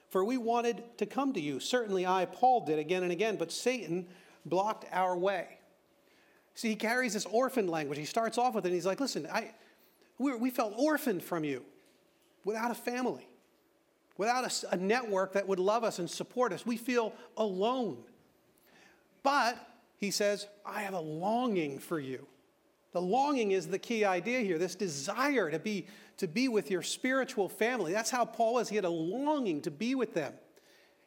For 0.09 0.23
we 0.23 0.37
wanted 0.37 0.83
to 0.99 1.07
come 1.07 1.33
to 1.33 1.41
you. 1.41 1.59
Certainly 1.59 2.05
I, 2.05 2.25
Paul, 2.25 2.65
did 2.65 2.77
again 2.77 3.03
and 3.03 3.11
again, 3.11 3.35
but 3.35 3.51
Satan 3.51 4.07
blocked 4.45 4.85
our 4.91 5.17
way. 5.17 5.57
See, 6.53 6.69
he 6.69 6.75
carries 6.75 7.13
this 7.13 7.25
orphan 7.25 7.67
language. 7.67 7.97
He 7.97 8.05
starts 8.05 8.37
off 8.37 8.53
with 8.53 8.65
it, 8.65 8.69
and 8.69 8.75
he's 8.75 8.85
like, 8.85 8.99
listen, 8.99 9.27
I, 9.31 9.53
we, 10.19 10.35
we 10.35 10.49
felt 10.51 10.73
orphaned 10.77 11.23
from 11.23 11.43
you 11.43 11.65
without 12.45 12.69
a 12.69 12.75
family, 12.75 13.27
without 14.17 14.45
a, 14.45 14.73
a 14.73 14.77
network 14.77 15.33
that 15.33 15.47
would 15.47 15.59
love 15.59 15.83
us 15.83 15.97
and 15.97 16.09
support 16.09 16.53
us. 16.53 16.63
We 16.63 16.77
feel 16.77 17.13
alone. 17.37 18.03
But, 19.23 19.57
he 19.97 20.11
says, 20.11 20.47
I 20.65 20.81
have 20.81 20.93
a 20.93 20.99
longing 20.99 21.79
for 21.79 21.99
you. 21.99 22.27
The 22.91 23.01
longing 23.01 23.51
is 23.51 23.67
the 23.67 23.79
key 23.79 24.03
idea 24.05 24.39
here, 24.39 24.57
this 24.57 24.75
desire 24.75 25.51
to 25.51 25.59
be, 25.59 25.87
to 26.17 26.27
be 26.27 26.47
with 26.47 26.71
your 26.71 26.81
spiritual 26.81 27.47
family. 27.47 27.93
That's 27.93 28.09
how 28.09 28.25
Paul 28.25 28.55
was. 28.55 28.69
He 28.69 28.75
had 28.75 28.85
a 28.85 28.89
longing 28.89 29.61
to 29.61 29.71
be 29.71 29.93
with 29.93 30.13
them. 30.13 30.33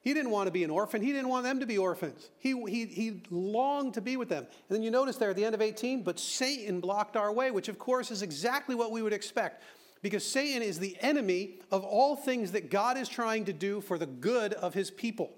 He 0.03 0.15
didn't 0.15 0.31
want 0.31 0.49
to 0.49 0.51
be 0.51 0.65
an 0.65 0.71
orphan. 0.71 1.01
He 1.01 1.13
didn't 1.13 1.29
want 1.29 1.45
them 1.45 1.61
to 1.61 1.67
be 1.67 1.79
orphans. 1.79 2.31
He, 2.39 2.61
he, 2.69 2.87
he 2.87 3.23
longed 3.31 3.95
to 3.95 4.01
be 4.01 4.17
with 4.17 4.29
them. 4.29 4.45
And 4.45 4.77
then 4.77 4.83
you 4.83 4.91
notice 4.91 5.17
there 5.17 5.31
at 5.31 5.37
the 5.37 5.45
end 5.45 5.55
of 5.55 5.63
18, 5.63 6.03
but 6.03 6.19
Satan 6.19 6.81
blocked 6.81 7.17
our 7.17 7.33
way, 7.33 7.53
which 7.53 7.69
of 7.69 7.79
course 7.79 8.11
is 8.11 8.23
exactly 8.23 8.75
what 8.75 8.91
we 8.91 9.01
would 9.01 9.13
expect. 9.13 9.63
Because 10.03 10.25
Satan 10.25 10.61
is 10.61 10.81
the 10.81 10.97
enemy 11.01 11.61
of 11.71 11.85
all 11.85 12.17
things 12.17 12.51
that 12.53 12.69
God 12.69 12.99
is 12.99 13.09
trying 13.09 13.45
to 13.45 13.53
do 13.53 13.81
for 13.81 13.97
the 13.97 14.07
good 14.07 14.55
of 14.55 14.75
his 14.75 14.91
people. 14.91 15.31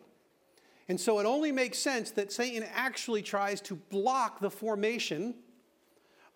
And 0.89 1.01
so 1.01 1.19
it 1.19 1.27
only 1.27 1.51
makes 1.51 1.79
sense 1.79 2.11
that 2.13 2.33
Satan 2.33 2.69
actually 2.75 3.23
tries 3.23 3.61
to 3.63 3.75
block 3.75 4.41
the 4.41 4.51
formation 4.51 5.35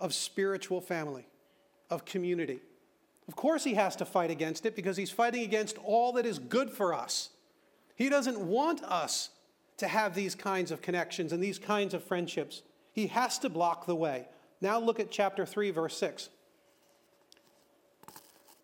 of 0.00 0.14
spiritual 0.14 0.80
family, 0.80 1.26
of 1.90 2.04
community. 2.04 2.60
Of 3.26 3.36
course, 3.36 3.62
he 3.62 3.74
has 3.74 3.94
to 3.96 4.06
fight 4.06 4.30
against 4.30 4.64
it 4.64 4.74
because 4.74 4.96
he's 4.96 5.10
fighting 5.10 5.42
against 5.42 5.76
all 5.84 6.12
that 6.14 6.24
is 6.24 6.38
good 6.38 6.70
for 6.70 6.94
us. 6.94 7.30
He 7.94 8.08
doesn't 8.08 8.38
want 8.38 8.82
us 8.84 9.30
to 9.76 9.88
have 9.88 10.14
these 10.14 10.34
kinds 10.34 10.70
of 10.70 10.80
connections 10.80 11.32
and 11.32 11.42
these 11.42 11.58
kinds 11.58 11.92
of 11.92 12.02
friendships. 12.02 12.62
He 12.92 13.08
has 13.08 13.38
to 13.40 13.48
block 13.48 13.86
the 13.86 13.94
way. 13.94 14.28
Now 14.60 14.80
look 14.80 14.98
at 14.98 15.10
chapter 15.10 15.44
3, 15.44 15.70
verse 15.70 15.96
6. 15.98 16.30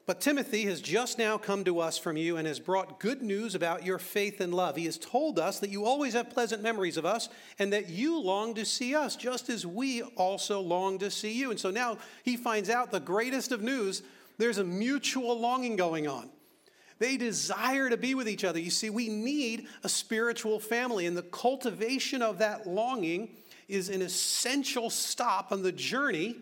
But 0.06 0.20
Timothy 0.20 0.64
has 0.64 0.82
just 0.82 1.18
now 1.18 1.38
come 1.38 1.64
to 1.64 1.80
us 1.80 1.96
from 1.96 2.18
you 2.18 2.37
and 2.37 2.46
has 2.46 2.61
brought 2.61 3.00
good 3.00 3.23
news 3.23 3.54
about 3.54 3.87
your 3.87 3.99
faith 3.99 4.40
and 4.40 4.52
love. 4.52 4.76
He 4.76 4.84
has 4.84 4.99
told 4.99 5.38
us 5.38 5.61
that 5.61 5.70
you 5.70 5.87
always 5.87 6.12
have 6.12 6.28
pleasant 6.28 6.62
memories 6.62 6.99
of 6.99 7.06
us 7.06 7.30
and 7.58 7.73
that 7.73 7.88
you 7.88 8.20
long 8.20 8.52
to 8.54 8.66
see 8.66 8.94
us, 8.94 9.16
just 9.16 9.49
as 9.49 9.64
we 9.64 10.02
also 10.02 10.61
long 10.61 10.99
to 10.99 11.11
see 11.11 11.32
you. 11.32 11.50
And 11.50 11.58
so 11.58 11.70
now 11.70 11.96
he 12.23 12.37
finds 12.37 12.68
out 12.68 12.90
the 12.90 13.00
greatest 13.00 13.50
of 13.50 13.62
news 13.62 14.02
there's 14.37 14.58
a 14.58 14.64
mutual 14.64 15.38
longing 15.38 15.76
going 15.76 16.08
on. 16.08 16.28
They 16.99 17.16
desire 17.16 17.88
to 17.88 17.96
be 17.96 18.14
with 18.14 18.28
each 18.28 18.44
other. 18.44 18.58
You 18.58 18.70
see, 18.70 18.90
we 18.90 19.08
need 19.08 19.66
a 19.82 19.88
spiritual 19.88 20.61
family, 20.61 21.06
and 21.06 21.16
the 21.16 21.23
cultivation 21.23 22.23
of 22.23 22.38
that 22.38 22.66
longing 22.66 23.30
is 23.68 23.88
an 23.88 24.02
essential 24.02 24.90
stop 24.90 25.50
on 25.50 25.62
the 25.62 25.73
journey 25.73 26.37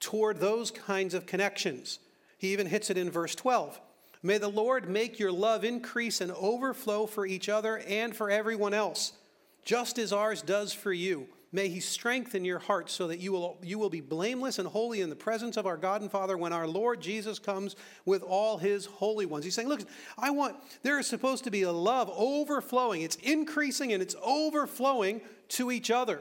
toward 0.00 0.38
those 0.38 0.70
kinds 0.70 1.14
of 1.14 1.26
connections. 1.26 1.98
He 2.38 2.52
even 2.52 2.66
hits 2.66 2.90
it 2.90 2.98
in 2.98 3.10
verse 3.10 3.34
12. 3.34 3.80
May 4.22 4.38
the 4.38 4.48
Lord 4.48 4.88
make 4.88 5.18
your 5.18 5.32
love 5.32 5.64
increase 5.64 6.20
and 6.20 6.32
overflow 6.32 7.06
for 7.06 7.26
each 7.26 7.48
other 7.48 7.78
and 7.86 8.14
for 8.14 8.30
everyone 8.30 8.74
else, 8.74 9.12
just 9.64 9.98
as 9.98 10.12
ours 10.12 10.42
does 10.42 10.72
for 10.72 10.92
you. 10.92 11.28
May 11.52 11.68
he 11.68 11.80
strengthen 11.80 12.44
your 12.44 12.58
heart 12.58 12.90
so 12.90 13.06
that 13.08 13.18
you 13.20 13.32
will, 13.32 13.56
you 13.62 13.78
will 13.78 13.88
be 13.88 14.00
blameless 14.00 14.58
and 14.58 14.66
holy 14.66 15.00
in 15.00 15.08
the 15.08 15.16
presence 15.16 15.56
of 15.56 15.64
our 15.64 15.76
God 15.76 16.02
and 16.02 16.10
Father 16.10 16.36
when 16.36 16.52
our 16.52 16.66
Lord 16.66 17.00
Jesus 17.00 17.38
comes 17.38 17.76
with 18.04 18.22
all 18.22 18.58
his 18.58 18.86
holy 18.86 19.26
ones. 19.26 19.44
He's 19.44 19.54
saying, 19.54 19.68
Look, 19.68 19.82
I 20.18 20.30
want, 20.30 20.56
there 20.82 20.98
is 20.98 21.06
supposed 21.06 21.44
to 21.44 21.50
be 21.50 21.62
a 21.62 21.72
love 21.72 22.10
overflowing. 22.14 23.02
It's 23.02 23.16
increasing 23.16 23.92
and 23.92 24.02
it's 24.02 24.16
overflowing 24.22 25.20
to 25.50 25.70
each 25.70 25.90
other, 25.90 26.20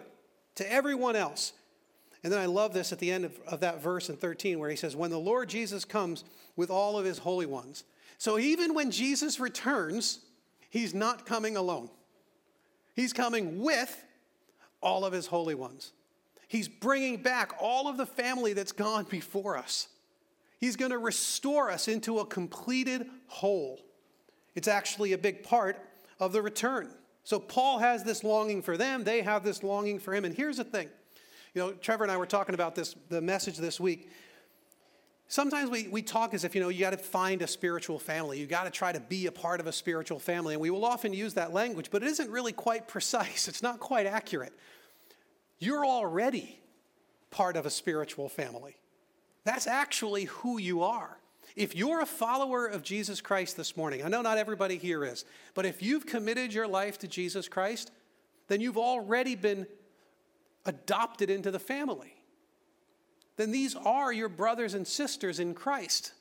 to 0.55 0.71
everyone 0.71 1.15
else. 1.15 1.53
And 2.25 2.33
then 2.33 2.39
I 2.41 2.47
love 2.47 2.73
this 2.73 2.91
at 2.91 2.97
the 2.97 3.11
end 3.11 3.23
of, 3.23 3.39
of 3.45 3.59
that 3.59 3.83
verse 3.83 4.09
in 4.09 4.17
13 4.17 4.57
where 4.57 4.71
he 4.71 4.75
says, 4.75 4.95
When 4.95 5.11
the 5.11 5.19
Lord 5.19 5.47
Jesus 5.47 5.85
comes 5.85 6.23
with 6.55 6.71
all 6.71 6.97
of 6.97 7.05
his 7.05 7.19
holy 7.19 7.45
ones. 7.45 7.83
So 8.17 8.39
even 8.39 8.73
when 8.73 8.89
Jesus 8.89 9.39
returns, 9.39 10.21
he's 10.71 10.95
not 10.95 11.27
coming 11.27 11.55
alone, 11.55 11.87
he's 12.95 13.13
coming 13.13 13.61
with 13.61 14.03
all 14.81 15.05
of 15.05 15.13
his 15.13 15.27
holy 15.27 15.53
ones. 15.53 15.91
He's 16.47 16.67
bringing 16.67 17.21
back 17.21 17.53
all 17.59 17.87
of 17.87 17.95
the 17.95 18.07
family 18.07 18.53
that's 18.53 18.71
gone 18.71 19.03
before 19.03 19.55
us. 19.55 19.87
He's 20.59 20.75
going 20.75 20.91
to 20.91 20.97
restore 20.97 21.69
us 21.69 21.87
into 21.87 22.17
a 22.17 22.25
completed 22.25 23.07
whole. 23.27 23.79
It's 24.55 24.67
actually 24.67 25.13
a 25.13 25.17
big 25.19 25.43
part 25.43 25.77
of 26.19 26.33
the 26.33 26.41
return. 26.41 26.89
So 27.23 27.39
Paul 27.39 27.77
has 27.77 28.03
this 28.03 28.23
longing 28.23 28.63
for 28.63 28.77
them, 28.77 29.03
they 29.03 29.21
have 29.21 29.43
this 29.43 29.61
longing 29.61 29.99
for 29.99 30.15
him. 30.15 30.25
And 30.25 30.35
here's 30.35 30.57
the 30.57 30.63
thing. 30.63 30.89
You 31.55 31.61
know, 31.61 31.71
Trevor 31.71 32.03
and 32.03 32.11
I 32.11 32.17
were 32.17 32.25
talking 32.25 32.53
about 32.53 32.75
this, 32.75 32.97
the 33.07 33.21
message 33.21 33.55
this 33.55 33.79
week. 33.79 34.09
Sometimes 35.29 35.69
we, 35.69 35.87
we 35.87 36.01
talk 36.01 36.33
as 36.33 36.43
if, 36.43 36.53
you 36.53 36.59
know, 36.59 36.67
you 36.67 36.81
got 36.81 36.89
to 36.89 36.97
find 36.97 37.41
a 37.41 37.47
spiritual 37.47 37.97
family. 37.97 38.37
You 38.37 38.45
got 38.45 38.65
to 38.65 38.69
try 38.69 38.91
to 38.91 38.99
be 38.99 39.25
a 39.27 39.31
part 39.31 39.61
of 39.61 39.65
a 39.65 39.71
spiritual 39.71 40.19
family. 40.19 40.53
And 40.53 40.61
we 40.61 40.69
will 40.69 40.83
often 40.83 41.13
use 41.13 41.33
that 41.35 41.53
language, 41.53 41.89
but 41.91 42.03
it 42.03 42.07
isn't 42.07 42.29
really 42.29 42.51
quite 42.51 42.87
precise. 42.89 43.47
It's 43.47 43.63
not 43.63 43.79
quite 43.79 44.05
accurate. 44.05 44.51
You're 45.57 45.85
already 45.85 46.59
part 47.31 47.55
of 47.55 47.65
a 47.65 47.69
spiritual 47.69 48.27
family. 48.27 48.75
That's 49.45 49.65
actually 49.65 50.25
who 50.25 50.57
you 50.57 50.83
are. 50.83 51.17
If 51.55 51.73
you're 51.73 52.01
a 52.01 52.05
follower 52.05 52.65
of 52.67 52.83
Jesus 52.83 53.21
Christ 53.21 53.55
this 53.55 53.77
morning, 53.77 54.03
I 54.03 54.09
know 54.09 54.21
not 54.21 54.37
everybody 54.37 54.77
here 54.77 55.05
is, 55.05 55.23
but 55.53 55.65
if 55.65 55.81
you've 55.81 56.05
committed 56.05 56.53
your 56.53 56.67
life 56.67 56.99
to 56.99 57.07
Jesus 57.07 57.47
Christ, 57.47 57.91
then 58.49 58.59
you've 58.59 58.77
already 58.77 59.35
been 59.35 59.65
adopted 60.65 61.29
into 61.29 61.51
the 61.51 61.59
family. 61.59 62.15
Then 63.37 63.51
these 63.51 63.75
are 63.75 64.11
your 64.11 64.29
brothers 64.29 64.73
and 64.73 64.87
sisters 64.87 65.39
in 65.39 65.53
Christ. 65.53 66.13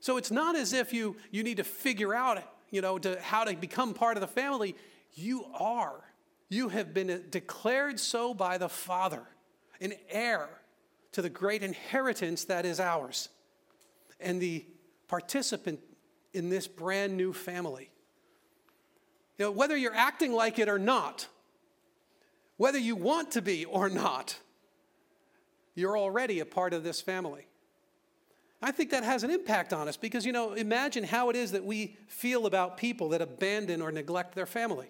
So 0.00 0.16
it's 0.16 0.30
not 0.30 0.56
as 0.56 0.72
if 0.72 0.92
you, 0.92 1.16
you 1.30 1.42
need 1.42 1.56
to 1.56 1.64
figure 1.64 2.14
out, 2.14 2.42
you 2.70 2.82
know, 2.82 2.98
to, 2.98 3.20
how 3.20 3.44
to 3.44 3.56
become 3.56 3.94
part 3.94 4.16
of 4.16 4.20
the 4.20 4.26
family. 4.26 4.76
You 5.14 5.46
are. 5.58 6.04
You 6.48 6.68
have 6.68 6.92
been 6.92 7.24
declared 7.30 7.98
so 7.98 8.34
by 8.34 8.58
the 8.58 8.68
Father, 8.68 9.22
an 9.80 9.94
heir 10.10 10.48
to 11.12 11.22
the 11.22 11.30
great 11.30 11.62
inheritance 11.62 12.44
that 12.44 12.66
is 12.66 12.80
ours, 12.80 13.28
and 14.20 14.40
the 14.40 14.66
participant 15.08 15.80
in 16.32 16.48
this 16.50 16.66
brand 16.66 17.16
new 17.16 17.32
family. 17.32 17.90
You 19.38 19.46
know, 19.46 19.50
whether 19.52 19.76
you're 19.76 19.94
acting 19.94 20.32
like 20.32 20.58
it 20.58 20.68
or 20.68 20.78
not, 20.78 21.28
whether 22.56 22.78
you 22.78 22.96
want 22.96 23.32
to 23.32 23.42
be 23.42 23.64
or 23.64 23.88
not, 23.88 24.38
you're 25.74 25.98
already 25.98 26.40
a 26.40 26.46
part 26.46 26.72
of 26.72 26.84
this 26.84 27.00
family. 27.00 27.46
I 28.62 28.70
think 28.70 28.90
that 28.90 29.04
has 29.04 29.24
an 29.24 29.30
impact 29.30 29.72
on 29.72 29.88
us 29.88 29.96
because, 29.96 30.24
you 30.24 30.32
know, 30.32 30.52
imagine 30.52 31.04
how 31.04 31.28
it 31.28 31.36
is 31.36 31.52
that 31.52 31.64
we 31.64 31.96
feel 32.06 32.46
about 32.46 32.76
people 32.76 33.10
that 33.10 33.20
abandon 33.20 33.82
or 33.82 33.92
neglect 33.92 34.34
their 34.34 34.46
family. 34.46 34.88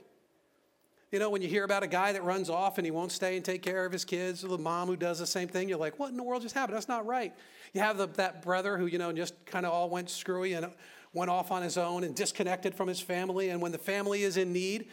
You 1.11 1.19
know, 1.19 1.31
when 1.31 1.43
you 1.43 1.49
hear 1.49 1.65
about 1.65 1.83
a 1.83 1.89
guy 1.89 2.13
that 2.13 2.23
runs 2.25 2.51
off 2.51 2.79
and 2.79 2.85
he 2.85 2.91
won't 2.91 3.13
stay 3.13 3.37
and 3.37 3.45
take 3.45 3.63
care 3.63 3.85
of 3.85 3.93
his 3.93 4.05
kids, 4.05 4.45
or 4.45 4.49
the 4.49 4.59
mom 4.59 4.89
who 4.89 4.97
does 4.97 5.19
the 5.19 5.27
same 5.27 5.49
thing, 5.49 5.69
you're 5.69 5.79
like, 5.79 5.99
what 5.99 6.11
in 6.11 6.17
the 6.17 6.23
world 6.23 6.43
just 6.43 6.55
happened? 6.55 6.77
That's 6.77 6.89
not 6.89 7.07
right. 7.07 7.33
You 7.73 7.81
have 7.81 7.99
the, 7.99 8.07
that 8.09 8.43
brother 8.43 8.77
who, 8.77 8.87
you 8.87 8.99
know, 8.99 9.13
just 9.13 9.35
kind 9.47 9.65
of 9.65 9.73
all 9.73 9.89
went 9.89 10.11
screwy 10.11 10.53
and 10.53 10.67
went 11.13 11.31
off 11.31 11.51
on 11.51 11.63
his 11.63 11.79
own 11.79 12.05
and 12.05 12.15
disconnected 12.15 12.75
from 12.75 12.89
his 12.89 13.01
family. 13.01 13.51
And 13.51 13.61
when 13.61 13.73
the 13.73 13.79
family 13.79 14.23
is 14.23 14.37
in 14.37 14.53
need, 14.53 14.89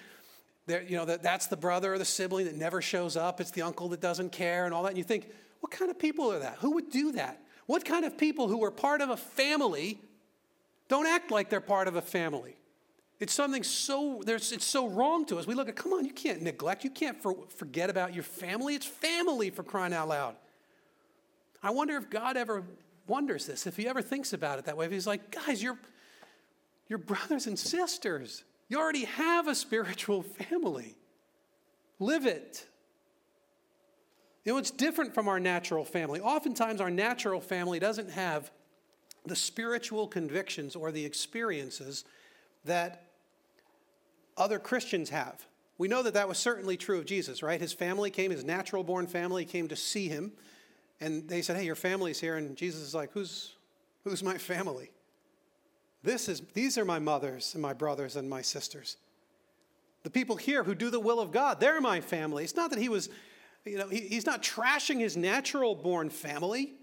you 0.68 0.96
know, 0.96 1.06
that, 1.06 1.24
that's 1.24 1.48
the 1.48 1.58
brother 1.58 1.94
or 1.94 1.98
the 1.98 2.06
sibling 2.06 2.46
that 2.46 2.56
never 2.56 2.82
shows 2.82 3.18
up. 3.18 3.41
It's 3.41 3.51
the 3.51 3.63
uncle 3.63 3.89
that 3.89 4.01
doesn't 4.01 4.32
care 4.32 4.65
and 4.65 4.74
all 4.74 4.84
that. 4.84 4.89
And 4.89 4.98
you 4.98 5.03
think, 5.03 5.30
what 5.60 5.72
kind 5.72 5.91
of 5.91 6.00
people 6.00 6.32
are 6.32 6.39
that? 6.39 6.58
Who 6.60 6.72
would 6.72 6.89
do 6.89 7.13
that? 7.13 7.41
What 7.65 7.86
kind 7.86 8.06
of 8.06 8.18
people 8.18 8.48
who 8.48 8.63
are 8.63 8.72
part 8.72 9.01
of 9.01 9.10
a 9.10 9.18
family 9.18 10.00
don't 10.88 11.08
act 11.08 11.32
like 11.32 11.50
they're 11.50 11.62
part 11.62 11.88
of 11.88 11.96
a 11.96 12.01
family? 12.01 12.56
It's 13.20 13.34
something 13.34 13.63
so, 13.63 14.24
it's 14.25 14.65
so 14.65 14.88
wrong 14.88 15.25
to 15.27 15.38
us. 15.38 15.46
We 15.46 15.53
look 15.53 15.70
at, 15.70 15.75
come 15.75 15.94
on, 15.94 16.06
you 16.06 16.13
can't 16.13 16.41
neglect, 16.41 16.84
you 16.84 16.89
can't 16.89 17.22
for, 17.22 17.36
forget 17.56 17.89
about 17.89 18.15
your 18.15 18.24
family. 18.24 18.74
It's 18.74 18.86
family 18.86 19.51
for 19.51 19.62
crying 19.62 19.94
out 19.94 20.08
loud. 20.08 20.36
I 21.62 21.70
wonder 21.70 21.96
if 21.98 22.10
God 22.10 22.36
ever 22.36 22.63
wonders 23.06 23.46
this, 23.46 23.68
if 23.68 23.77
he 23.77 23.88
ever 23.88 24.01
thinks 24.01 24.34
about 24.34 24.58
it 24.58 24.65
that 24.65 24.75
way. 24.75 24.88
If 24.88 24.91
he's 24.91 25.06
like, 25.06 25.30
guys, 25.30 25.62
you're, 25.62 25.77
you're 26.88 26.98
brothers 26.98 27.46
and 27.46 27.60
sisters. 27.60 28.44
You 28.72 28.80
already 28.80 29.04
have 29.04 29.50
a 29.50 29.54
spiritual 29.54 30.24
family. 30.50 30.96
Live 32.00 32.25
it. 32.25 32.66
You 34.46 34.54
know, 34.54 34.58
it's 34.58 34.72
different 34.72 35.13
from 35.13 35.28
our 35.28 35.42
natural 35.42 35.84
family. 35.84 36.22
Oftentimes, 36.22 36.80
our 36.80 36.90
natural 36.90 37.42
family 37.42 37.80
doesn't 37.80 38.12
have 38.12 38.50
the 39.25 39.36
spiritual 39.36 40.08
convictions 40.08 40.78
or 40.78 40.94
the 40.94 41.04
experiences 41.04 42.06
that 42.63 43.08
other 44.38 44.58
Christians 44.58 45.10
have. 45.10 45.46
We 45.78 45.90
know 45.90 46.01
that 46.04 46.13
that 46.13 46.30
was 46.30 46.38
certainly 46.38 46.78
true 46.78 46.98
of 46.98 47.06
Jesus, 47.06 47.44
right? 47.44 47.60
His 47.60 47.74
family 47.74 48.10
came, 48.10 48.32
his 48.32 48.46
natural 48.46 48.86
born 48.86 49.06
family 49.06 49.44
came 49.44 49.68
to 49.68 49.75
see 49.75 50.08
him, 50.08 50.32
and 51.01 51.28
they 51.28 51.42
said, 51.42 51.58
Hey, 51.58 51.66
your 51.66 51.75
family's 51.75 52.22
here. 52.22 52.38
And 52.38 52.56
Jesus 52.56 52.80
is 52.80 52.96
like, 52.96 53.12
Who's, 53.12 53.56
who's 54.06 54.24
my 54.24 54.38
family? 54.38 54.92
This 56.03 56.27
is, 56.27 56.41
these 56.53 56.77
are 56.77 56.86
my 56.86 57.00
mothers 57.00 57.53
and 57.53 57.62
my 57.62 57.74
brothers 57.74 58.15
and 58.15 58.29
my 58.29 58.41
sisters. 58.41 58.98
The 60.03 60.10
people 60.10 60.36
here 60.36 60.63
who 60.63 60.74
do 60.74 60.89
the 60.89 61.00
will 61.00 61.20
of 61.20 61.31
God, 61.31 61.60
they're 61.60 61.79
my 61.79 62.01
family. 62.01 62.43
It's 62.43 62.55
not 62.55 62.72
that 62.72 62.79
he 62.79 62.89
was, 62.89 63.10
you 63.65 63.77
know, 63.77 63.88
he, 63.88 64.00
he's 64.00 64.25
not 64.25 64.41
trashing 64.41 65.00
his 65.00 65.15
natural 65.15 65.75
born 65.75 66.10
family, 66.10 66.74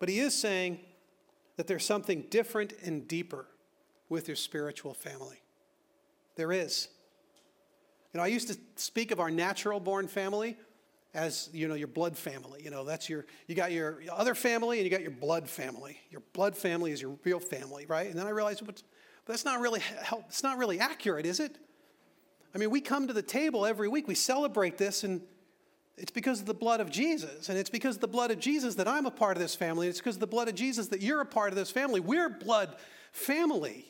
but 0.00 0.08
he 0.08 0.18
is 0.18 0.34
saying 0.34 0.80
that 1.56 1.66
there's 1.66 1.84
something 1.84 2.24
different 2.28 2.72
and 2.84 3.06
deeper 3.06 3.46
with 4.08 4.28
your 4.28 4.36
spiritual 4.36 4.94
family. 4.94 5.40
There 6.34 6.52
is. 6.52 6.88
You 8.12 8.18
know, 8.18 8.24
I 8.24 8.28
used 8.28 8.48
to 8.48 8.56
speak 8.74 9.10
of 9.10 9.20
our 9.20 9.30
natural 9.30 9.78
born 9.78 10.08
family 10.08 10.56
as 11.16 11.48
you 11.52 11.66
know 11.66 11.74
your 11.74 11.88
blood 11.88 12.16
family 12.16 12.60
you 12.62 12.70
know 12.70 12.84
that's 12.84 13.08
your 13.08 13.24
you 13.46 13.54
got 13.54 13.72
your 13.72 13.98
other 14.12 14.34
family 14.34 14.78
and 14.78 14.84
you 14.84 14.90
got 14.90 15.00
your 15.00 15.10
blood 15.10 15.48
family. 15.48 15.98
Your 16.10 16.22
blood 16.34 16.54
family 16.56 16.92
is 16.92 17.00
your 17.00 17.16
real 17.24 17.40
family 17.40 17.86
right? 17.86 18.08
And 18.08 18.18
then 18.18 18.26
i 18.26 18.30
realized 18.30 18.64
but, 18.64 18.82
that's 19.24 19.44
not 19.44 19.60
really 19.60 19.80
help 19.80 20.24
it's 20.28 20.42
not 20.42 20.58
really 20.58 20.78
accurate 20.78 21.26
is 21.26 21.40
it? 21.40 21.56
I 22.54 22.58
mean 22.58 22.70
we 22.70 22.80
come 22.80 23.08
to 23.08 23.12
the 23.12 23.22
table 23.22 23.66
every 23.66 23.88
week 23.88 24.06
we 24.06 24.14
celebrate 24.14 24.78
this 24.78 25.02
and 25.02 25.22
it's 25.96 26.12
because 26.12 26.40
of 26.40 26.46
the 26.46 26.54
blood 26.54 26.80
of 26.80 26.90
jesus 26.90 27.48
and 27.48 27.58
it's 27.58 27.70
because 27.70 27.96
of 27.96 28.02
the 28.02 28.08
blood 28.08 28.30
of 28.30 28.38
jesus 28.38 28.74
that 28.74 28.86
i'm 28.86 29.06
a 29.06 29.10
part 29.10 29.36
of 29.36 29.42
this 29.42 29.54
family 29.54 29.88
it's 29.88 29.98
because 29.98 30.16
of 30.16 30.20
the 30.20 30.26
blood 30.26 30.48
of 30.48 30.54
jesus 30.54 30.88
that 30.88 31.00
you're 31.00 31.22
a 31.22 31.26
part 31.26 31.48
of 31.48 31.56
this 31.56 31.70
family. 31.70 31.98
We're 31.98 32.28
blood 32.28 32.76
family 33.12 33.86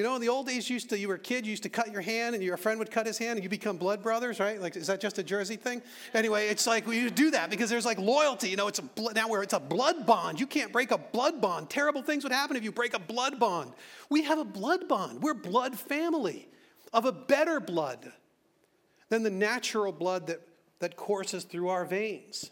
you 0.00 0.06
know, 0.06 0.14
in 0.14 0.22
the 0.22 0.30
old 0.30 0.46
days, 0.46 0.70
used 0.70 0.88
to 0.88 0.98
you 0.98 1.08
were 1.08 1.16
a 1.16 1.18
kid, 1.18 1.44
you 1.44 1.50
used 1.50 1.64
to 1.64 1.68
cut 1.68 1.92
your 1.92 2.00
hand, 2.00 2.34
and 2.34 2.42
your 2.42 2.56
friend 2.56 2.78
would 2.78 2.90
cut 2.90 3.04
his 3.04 3.18
hand, 3.18 3.32
and 3.32 3.44
you 3.44 3.50
become 3.50 3.76
blood 3.76 4.02
brothers, 4.02 4.40
right? 4.40 4.58
Like, 4.58 4.74
is 4.74 4.86
that 4.86 4.98
just 4.98 5.18
a 5.18 5.22
Jersey 5.22 5.56
thing? 5.56 5.82
Anyway, 6.14 6.48
it's 6.48 6.66
like 6.66 6.86
we 6.86 7.10
do 7.10 7.30
that 7.32 7.50
because 7.50 7.68
there's 7.68 7.84
like 7.84 7.98
loyalty. 7.98 8.48
You 8.48 8.56
know, 8.56 8.66
it's 8.66 8.78
a 8.78 9.12
now 9.14 9.28
where 9.28 9.42
it's 9.42 9.52
a 9.52 9.60
blood 9.60 10.06
bond. 10.06 10.40
You 10.40 10.46
can't 10.46 10.72
break 10.72 10.90
a 10.90 10.96
blood 10.96 11.42
bond. 11.42 11.68
Terrible 11.68 12.00
things 12.00 12.24
would 12.24 12.32
happen 12.32 12.56
if 12.56 12.64
you 12.64 12.72
break 12.72 12.94
a 12.94 12.98
blood 12.98 13.38
bond. 13.38 13.74
We 14.08 14.22
have 14.22 14.38
a 14.38 14.44
blood 14.44 14.88
bond. 14.88 15.20
We're 15.20 15.34
blood 15.34 15.78
family 15.78 16.48
of 16.94 17.04
a 17.04 17.12
better 17.12 17.60
blood 17.60 18.10
than 19.10 19.22
the 19.22 19.30
natural 19.30 19.92
blood 19.92 20.28
that, 20.28 20.40
that 20.78 20.96
courses 20.96 21.44
through 21.44 21.68
our 21.68 21.84
veins. 21.84 22.50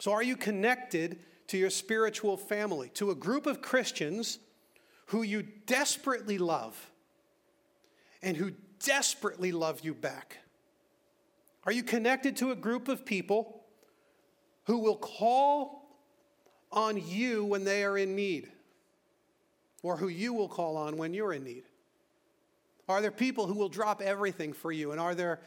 So, 0.00 0.12
are 0.12 0.22
you 0.22 0.36
connected 0.36 1.18
to 1.46 1.56
your 1.56 1.70
spiritual 1.70 2.36
family, 2.36 2.90
to 2.90 3.10
a 3.10 3.14
group 3.14 3.46
of 3.46 3.62
Christians? 3.62 4.40
Who 5.08 5.22
you 5.22 5.42
desperately 5.66 6.38
love 6.38 6.90
and 8.22 8.36
who 8.36 8.52
desperately 8.84 9.52
love 9.52 9.80
you 9.82 9.94
back? 9.94 10.38
Are 11.64 11.72
you 11.72 11.82
connected 11.82 12.36
to 12.38 12.50
a 12.50 12.56
group 12.56 12.88
of 12.88 13.04
people 13.04 13.62
who 14.64 14.78
will 14.78 14.96
call 14.96 15.86
on 16.70 17.02
you 17.06 17.44
when 17.44 17.64
they 17.64 17.84
are 17.84 17.96
in 17.96 18.14
need? 18.14 18.50
Or 19.82 19.96
who 19.96 20.08
you 20.08 20.34
will 20.34 20.48
call 20.48 20.76
on 20.76 20.96
when 20.98 21.14
you're 21.14 21.32
in 21.32 21.44
need? 21.44 21.64
Are 22.88 23.00
there 23.00 23.10
people 23.10 23.46
who 23.46 23.54
will 23.54 23.68
drop 23.68 24.02
everything 24.02 24.52
for 24.52 24.72
you? 24.72 24.92
And 24.92 25.00
are 25.00 25.14
there, 25.14 25.40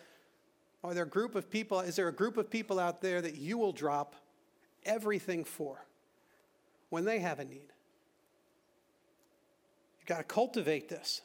are 0.83 0.93
there 0.95 1.03
a 1.03 1.09
group 1.09 1.35
of 1.35 1.51
people, 1.51 1.81
is 1.81 1.95
there 1.95 2.07
a 2.07 2.13
group 2.13 2.37
of 2.37 2.49
people 2.49 2.79
out 2.79 3.01
there 3.01 3.21
that 3.21 3.35
you 3.35 3.57
will 3.59 3.73
drop 3.73 4.15
everything 4.85 5.43
for 5.43 5.85
when 6.89 7.05
they 7.05 7.19
have 7.19 7.39
a 7.39 7.45
need? 7.45 7.71
You've 10.01 10.07
got 10.07 10.17
to 10.17 10.23
cultivate 10.23 10.89
this. 10.89 11.21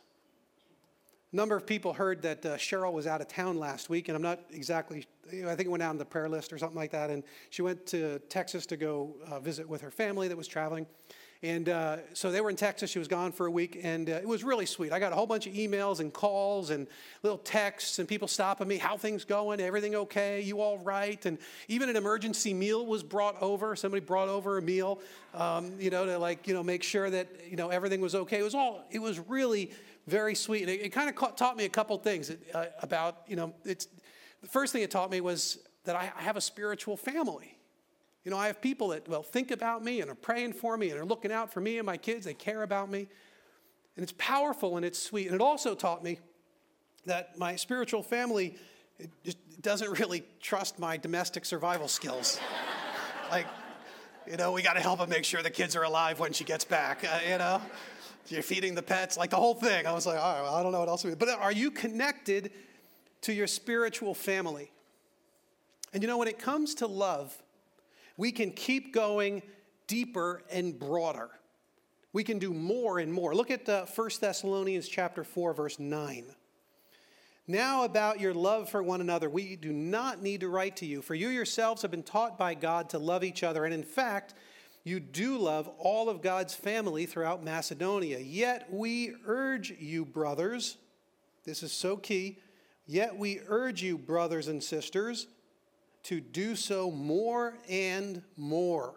A 1.33 1.37
number 1.37 1.56
of 1.56 1.66
people 1.66 1.95
heard 1.95 2.21
that 2.23 2.45
uh, 2.45 2.56
Cheryl 2.56 2.92
was 2.92 3.06
out 3.06 3.23
of 3.23 3.28
town 3.28 3.59
last 3.59 3.88
week, 3.88 4.09
and 4.09 4.16
I'm 4.16 4.23
not 4.23 4.40
exactly, 4.50 5.06
you 5.33 5.45
know, 5.45 5.50
I 5.50 5.56
think 5.56 5.66
it 5.66 5.71
went 5.71 5.83
out 5.83 5.90
on 5.90 5.97
the 5.97 6.04
prayer 6.04 6.28
list 6.28 6.52
or 6.52 6.58
something 6.58 6.76
like 6.76 6.91
that. 6.91 7.08
And 7.08 7.25
she 7.49 7.62
went 7.62 7.86
to 7.86 8.19
Texas 8.28 8.67
to 8.67 8.76
go 8.76 9.17
uh, 9.26 9.41
visit 9.41 9.67
with 9.67 9.80
her 9.80 9.91
family 9.91 10.28
that 10.28 10.36
was 10.36 10.47
traveling. 10.47 10.86
And 11.42 11.68
uh, 11.68 11.99
so 12.14 12.30
they 12.30 12.40
were 12.40 12.50
in 12.50 12.56
Texas. 12.56 12.90
She 12.90 12.99
was 12.99 13.08
gone 13.08 13.30
for 13.30 13.46
a 13.46 13.50
week, 13.50 13.80
and 13.82 14.08
uh, 14.08 14.14
it 14.14 14.28
was 14.28 14.42
really 14.42 14.66
sweet. 14.66 14.92
I 14.92 14.99
got 14.99 15.12
a 15.12 15.14
whole 15.14 15.26
bunch 15.26 15.46
of 15.46 15.52
emails 15.52 16.00
and 16.00 16.12
calls 16.12 16.70
and 16.70 16.86
little 17.22 17.38
texts, 17.38 17.99
and 17.99 18.08
people 18.08 18.26
stopping 18.26 18.66
me. 18.66 18.78
How 18.78 18.96
things 18.96 19.25
going? 19.25 19.60
Everything 19.60 19.94
okay? 19.94 20.40
You 20.40 20.60
all 20.60 20.78
right? 20.78 21.25
And 21.26 21.38
even 21.68 21.88
an 21.88 21.96
emergency 21.96 22.54
meal 22.54 22.86
was 22.86 23.02
brought 23.02 23.40
over. 23.42 23.76
Somebody 23.76 24.04
brought 24.04 24.28
over 24.28 24.58
a 24.58 24.62
meal, 24.62 25.00
um, 25.34 25.72
you 25.78 25.90
know, 25.90 26.06
to 26.06 26.18
like 26.18 26.46
you 26.49 26.54
know 26.54 26.62
make 26.62 26.82
sure 26.82 27.10
that 27.10 27.28
you 27.49 27.56
know 27.56 27.68
everything 27.68 28.00
was 28.00 28.14
okay. 28.14 28.38
It 28.38 28.44
was 28.44 28.54
all. 28.54 28.84
It 28.90 29.00
was 29.00 29.18
really 29.18 29.72
very 30.06 30.34
sweet, 30.34 30.62
and 30.62 30.70
it, 30.70 30.86
it 30.86 30.88
kind 30.90 31.08
of 31.08 31.36
taught 31.36 31.56
me 31.56 31.64
a 31.64 31.68
couple 31.68 31.99
things 31.99 32.32
uh, 32.54 32.66
about 32.82 33.22
you 33.26 33.36
know. 33.36 33.52
It's 33.64 33.88
the 34.40 34.49
first 34.49 34.72
thing 34.72 34.82
it 34.82 34.90
taught 34.90 35.10
me 35.10 35.20
was 35.20 35.58
that 35.84 35.96
I, 35.96 36.10
I 36.18 36.22
have 36.22 36.36
a 36.36 36.40
spiritual 36.40 36.96
family. 36.96 37.55
You 38.26 38.32
know, 38.32 38.39
I 38.39 38.49
have 38.49 38.60
people 38.60 38.89
that, 38.89 39.06
well, 39.06 39.23
think 39.23 39.52
about 39.52 39.84
me 39.84 40.00
and 40.00 40.10
are 40.10 40.17
praying 40.17 40.54
for 40.54 40.76
me 40.76 40.91
and 40.91 40.99
are 40.99 41.04
looking 41.04 41.30
out 41.30 41.52
for 41.52 41.60
me 41.60 41.78
and 41.78 41.86
my 41.86 41.97
kids. 41.97 42.26
They 42.26 42.34
care 42.34 42.65
about 42.65 42.91
me. 42.91 43.06
And 43.95 44.02
it's 44.02 44.15
powerful 44.19 44.76
and 44.76 44.84
it's 44.84 45.00
sweet. 45.00 45.26
And 45.26 45.36
it 45.36 45.41
also 45.41 45.76
taught 45.76 46.02
me 46.02 46.19
that 47.04 47.39
my 47.39 47.54
spiritual 47.54 48.02
family 48.02 48.56
doesn't 49.62 50.00
really 50.00 50.25
trust 50.41 50.80
my 50.80 50.97
domestic 50.97 51.45
survival 51.45 51.86
skills. 51.86 52.41
like, 53.30 53.47
you 54.28 54.36
know, 54.36 54.50
we 54.50 54.60
got 54.60 54.73
to 54.73 54.80
help 54.80 54.99
them 54.99 55.08
make 55.08 55.25
sure 55.25 55.41
the 55.41 55.49
kids 55.49 55.76
are 55.76 55.84
alive 55.84 56.19
when 56.19 56.32
she 56.32 56.43
gets 56.43 56.65
back, 56.65 57.04
uh, 57.04 57.21
you 57.30 57.39
know? 57.39 57.62
You're 58.26 58.43
feeding 58.43 58.75
the 58.75 58.82
pets, 58.82 59.17
like 59.17 59.30
the 59.30 59.36
whole 59.36 59.54
thing. 59.54 59.86
I 59.86 59.93
was 59.93 60.04
like, 60.04 60.19
all 60.19 60.34
right, 60.34 60.43
well, 60.43 60.54
I 60.56 60.65
don't 60.65 60.73
know 60.73 60.80
what 60.80 60.89
else 60.89 61.04
we 61.04 61.10
do. 61.10 61.17
But 61.17 61.28
are 61.28 61.52
you 61.52 61.71
connected 61.71 62.50
to 63.21 63.32
your 63.32 63.47
spiritual 63.47 64.15
family? 64.15 64.73
And 65.93 66.02
you 66.02 66.08
know, 66.08 66.19
when 66.19 66.26
it 66.26 66.41
comes 66.41 66.75
to 66.76 66.89
love, 66.89 67.41
we 68.16 68.32
can 68.32 68.50
keep 68.50 68.92
going 68.92 69.42
deeper 69.86 70.42
and 70.50 70.78
broader. 70.78 71.30
We 72.12 72.24
can 72.24 72.38
do 72.38 72.52
more 72.52 72.98
and 72.98 73.12
more. 73.12 73.34
Look 73.34 73.50
at 73.50 73.68
uh, 73.68 73.86
1 73.86 74.10
Thessalonians 74.20 74.88
chapter 74.88 75.22
4 75.22 75.52
verse 75.52 75.78
9. 75.78 76.26
Now 77.48 77.84
about 77.84 78.18
your 78.18 78.34
love 78.34 78.68
for 78.68 78.82
one 78.82 79.00
another, 79.00 79.30
we 79.30 79.54
do 79.54 79.72
not 79.72 80.20
need 80.20 80.40
to 80.40 80.48
write 80.48 80.76
to 80.78 80.86
you, 80.86 81.00
for 81.00 81.14
you 81.14 81.28
yourselves 81.28 81.82
have 81.82 81.92
been 81.92 82.02
taught 82.02 82.36
by 82.36 82.54
God 82.54 82.90
to 82.90 82.98
love 82.98 83.22
each 83.22 83.44
other, 83.44 83.64
and 83.64 83.72
in 83.72 83.84
fact, 83.84 84.34
you 84.82 84.98
do 84.98 85.38
love 85.38 85.68
all 85.78 86.08
of 86.08 86.22
God's 86.22 86.54
family 86.54 87.06
throughout 87.06 87.44
Macedonia. 87.44 88.18
Yet 88.18 88.72
we 88.72 89.14
urge 89.26 89.72
you, 89.78 90.04
brothers, 90.04 90.76
this 91.44 91.62
is 91.62 91.72
so 91.72 91.96
key, 91.96 92.38
yet 92.86 93.16
we 93.16 93.40
urge 93.46 93.80
you, 93.80 93.96
brothers 93.96 94.48
and 94.48 94.62
sisters, 94.62 95.28
to 96.06 96.21
do 96.21 96.54
so 96.54 96.90
more 96.90 97.54
and 97.69 98.23
more. 98.36 98.95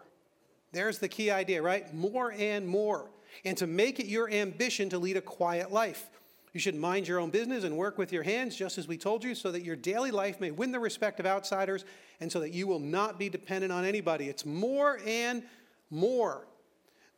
There's 0.72 0.98
the 0.98 1.08
key 1.08 1.30
idea, 1.30 1.60
right? 1.60 1.92
More 1.92 2.32
and 2.32 2.66
more. 2.66 3.10
And 3.44 3.56
to 3.58 3.66
make 3.66 3.98
it 4.00 4.06
your 4.06 4.30
ambition 4.30 4.88
to 4.90 4.98
lead 4.98 5.16
a 5.16 5.20
quiet 5.20 5.72
life. 5.72 6.08
You 6.52 6.60
should 6.60 6.74
mind 6.74 7.06
your 7.06 7.20
own 7.20 7.30
business 7.30 7.64
and 7.64 7.76
work 7.76 7.98
with 7.98 8.12
your 8.12 8.22
hands, 8.22 8.56
just 8.56 8.78
as 8.78 8.88
we 8.88 8.96
told 8.96 9.22
you, 9.22 9.34
so 9.34 9.52
that 9.52 9.64
your 9.64 9.76
daily 9.76 10.10
life 10.10 10.40
may 10.40 10.50
win 10.50 10.72
the 10.72 10.80
respect 10.80 11.20
of 11.20 11.26
outsiders 11.26 11.84
and 12.20 12.30
so 12.30 12.40
that 12.40 12.52
you 12.52 12.66
will 12.66 12.80
not 12.80 13.18
be 13.18 13.28
dependent 13.28 13.72
on 13.72 13.84
anybody. 13.84 14.28
It's 14.28 14.44
more 14.44 15.00
and 15.06 15.42
more. 15.90 16.46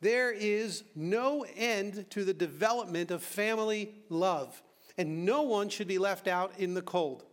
There 0.00 0.32
is 0.32 0.84
no 0.94 1.46
end 1.56 2.06
to 2.10 2.24
the 2.24 2.34
development 2.34 3.10
of 3.10 3.22
family 3.22 3.94
love, 4.08 4.62
and 4.98 5.24
no 5.24 5.42
one 5.42 5.68
should 5.68 5.88
be 5.88 5.98
left 5.98 6.28
out 6.28 6.52
in 6.58 6.74
the 6.74 6.82
cold. 6.82 7.24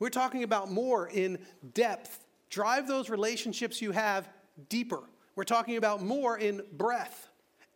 We're 0.00 0.08
talking 0.08 0.42
about 0.42 0.70
more 0.70 1.08
in 1.08 1.38
depth. 1.74 2.26
Drive 2.48 2.88
those 2.88 3.10
relationships 3.10 3.80
you 3.80 3.92
have 3.92 4.28
deeper. 4.70 5.02
We're 5.36 5.44
talking 5.44 5.76
about 5.76 6.02
more 6.02 6.38
in 6.38 6.62
breadth. 6.72 7.28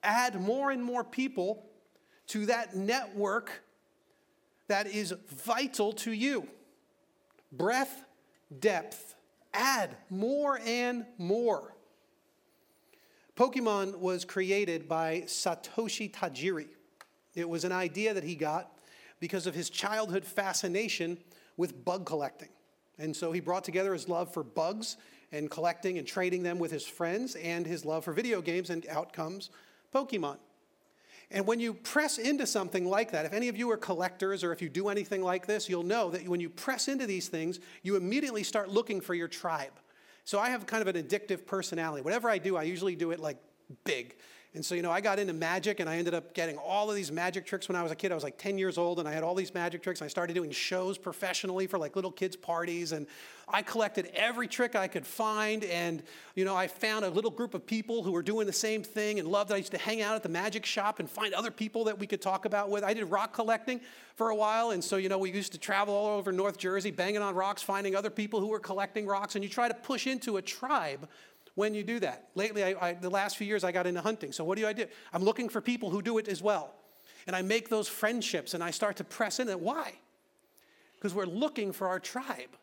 Add 0.03 0.41
more 0.41 0.71
and 0.71 0.83
more 0.83 1.05
people 1.05 1.67
to 2.29 2.47
that 2.47 2.75
network 2.75 3.63
that 4.69 4.87
is 4.87 5.15
vital 5.29 5.93
to 5.93 6.13
you. 6.13 6.49
Breadth, 7.53 8.05
depth. 8.59 9.15
Add 9.53 9.95
more 10.09 10.59
and 10.65 11.05
more. 11.19 11.77
Pokemon 13.37 13.99
was 13.99 14.25
created 14.25 14.89
by 14.89 15.25
Satoshi 15.27 16.11
Tajiri. 16.11 16.69
It 17.35 17.49
was 17.49 17.65
an 17.65 17.73
idea 17.73 18.15
that 18.15 18.25
he 18.25 18.35
got 18.35 18.79
because 19.21 19.47
of 19.47 19.55
his 19.55 19.69
childhood 19.69 20.25
fascination 20.25 21.19
with 21.57 21.85
bug 21.85 22.07
collecting. 22.07 22.49
And 22.99 23.15
so 23.15 23.33
he 23.33 23.41
brought 23.41 23.65
together 23.65 23.93
his 23.93 24.09
love 24.09 24.33
for 24.33 24.43
bugs 24.43 24.97
and 25.33 25.51
collecting 25.51 25.99
and 25.99 26.07
trading 26.07 26.43
them 26.43 26.59
with 26.59 26.71
his 26.71 26.85
friends 26.85 27.35
and 27.35 27.67
his 27.67 27.85
love 27.85 28.05
for 28.05 28.13
video 28.13 28.41
games, 28.41 28.71
and 28.71 28.87
out 28.89 29.13
comes 29.13 29.51
Pokemon. 29.93 30.37
And 31.31 31.47
when 31.47 31.59
you 31.59 31.75
press 31.75 32.19
into 32.19 32.47
something 32.47 32.87
like 32.87 33.11
that, 33.13 33.27
if 33.27 33.33
any 33.33 33.49
of 33.49 33.57
you 33.57 33.71
are 33.71 33.77
collectors 33.77 34.45
or 34.45 34.53
if 34.53 34.63
you 34.63 34.69
do 34.69 34.89
anything 34.89 35.23
like 35.23 35.47
this, 35.47 35.69
you'll 35.69 35.83
know 35.83 36.11
that 36.11 36.29
when 36.29 36.39
you 36.39 36.49
press 36.49 36.87
into 36.87 37.07
these 37.07 37.29
things, 37.29 37.59
you 37.83 37.97
immediately 37.97 38.45
start 38.45 38.69
looking 38.69 39.01
for 39.01 39.15
your 39.15 39.27
tribe. 39.27 39.73
So 40.25 40.39
I 40.39 40.51
have 40.51 40.67
kind 40.67 40.87
of 40.87 40.95
an 40.95 41.03
addictive 41.03 41.47
personality. 41.47 42.03
Whatever 42.03 42.31
I 42.31 42.39
do, 42.39 42.57
I 42.57 42.63
usually 42.63 42.95
do 42.95 43.11
it 43.11 43.21
like 43.21 43.39
big. 43.85 44.17
And 44.55 44.65
so, 44.65 44.77
you 44.77 44.83
know, 44.83 44.93
I 44.93 45.01
got 45.01 45.19
into 45.19 45.33
magic 45.33 45.81
and 45.81 45.91
I 45.91 45.97
ended 45.97 46.15
up 46.15 46.33
getting 46.33 46.57
all 46.59 46.89
of 46.89 46.95
these 46.95 47.11
magic 47.11 47.45
tricks 47.45 47.67
when 47.67 47.75
I 47.75 47.83
was 47.83 47.91
a 47.91 47.97
kid. 47.97 48.13
I 48.13 48.15
was 48.15 48.23
like 48.23 48.39
10 48.39 48.57
years 48.57 48.79
old 48.79 49.01
and 49.01 49.09
I 49.09 49.13
had 49.13 49.25
all 49.25 49.35
these 49.35 49.53
magic 49.53 49.83
tricks. 49.83 50.01
And 50.01 50.07
I 50.07 50.09
started 50.09 50.35
doing 50.35 50.53
shows 50.53 50.97
professionally 50.97 51.67
for 51.67 51.77
like 51.77 51.97
little 51.97 52.13
kids' 52.13 52.37
parties. 52.37 52.93
And 52.93 53.09
I 53.49 53.63
collected 53.63 54.13
every 54.15 54.47
trick 54.47 54.77
I 54.77 54.87
could 54.87 55.05
find. 55.05 55.65
And, 55.65 56.05
you 56.37 56.45
know, 56.45 56.55
I 56.55 56.69
found 56.69 57.05
a 57.05 57.11
little 57.11 57.33
group 57.33 57.55
of 57.55 57.67
people 57.67 58.05
who 58.05 58.13
were 58.13 58.23
doing 58.23 58.47
the 58.47 58.53
same 58.53 58.85
thing 58.85 59.19
and 59.19 59.27
loved 59.27 59.51
it. 59.51 59.55
I 59.55 59.57
used 59.57 59.73
to 59.73 59.79
hang 59.79 60.03
out 60.03 60.15
at 60.15 60.23
the 60.23 60.29
magic 60.29 60.65
shop 60.65 61.01
and 61.01 61.11
find 61.11 61.35
other 61.35 61.51
people 61.51 61.83
that 61.85 61.99
we 61.99 62.07
could 62.07 62.23
talk 62.23 62.45
about 62.45 62.71
with. 62.71 62.85
I 62.85 62.95
did 62.95 63.07
rock 63.07 63.33
collecting 63.33 63.81
for 64.15 64.31
a 64.31 64.37
while. 64.37 64.71
And 64.71 64.85
so, 64.85 64.99
you 64.99 65.09
know, 65.09 65.19
we 65.19 65.33
used 65.33 65.51
to 65.55 65.59
travel 65.59 65.93
all 65.95 66.17
over 66.17 66.31
North 66.31 66.59
Jersey, 66.59 66.93
banging 66.93 67.23
on 67.23 67.35
rocks, 67.35 67.61
finding 67.61 67.97
other 67.97 68.11
people 68.11 68.39
who 68.39 68.47
were 68.47 68.61
collecting 68.61 69.05
rocks. 69.05 69.35
And 69.35 69.43
you 69.43 69.51
try 69.51 69.67
to 69.67 69.75
push 69.75 70.07
into 70.07 70.37
a 70.37 70.43
tribe 70.43 71.09
when 71.55 71.75
you 71.75 71.85
do 71.85 72.01
that. 72.01 72.29
Lately, 72.35 72.65
I, 72.65 72.89
I, 72.89 72.93
the 72.95 73.11
last 73.11 73.37
few 73.37 73.47
years, 73.47 73.65
I 73.65 73.73
got 73.73 73.87
into 73.87 74.01
hunting. 74.01 74.33
So 74.33 74.45
what 74.45 74.59
do 74.59 74.67
I 74.67 74.73
do? 74.73 74.87
I'm 75.13 75.23
looking 75.23 75.49
for 75.49 75.61
people 75.61 75.91
who 75.91 76.03
do 76.03 76.19
it 76.19 76.29
as 76.29 76.43
well. 76.43 76.75
And 77.27 77.35
I 77.35 77.43
make 77.43 77.69
those 77.69 77.89
friendships 77.89 78.55
and 78.55 78.63
I 78.63 78.71
start 78.71 78.97
to 78.97 79.05
press 79.05 79.41
in. 79.41 79.49
And 79.49 79.61
why? 79.61 79.93
Because 80.97 81.15
we're 81.15 81.27
looking 81.27 81.73
for 81.73 81.89
our 81.89 82.01
tribe. 82.01 82.57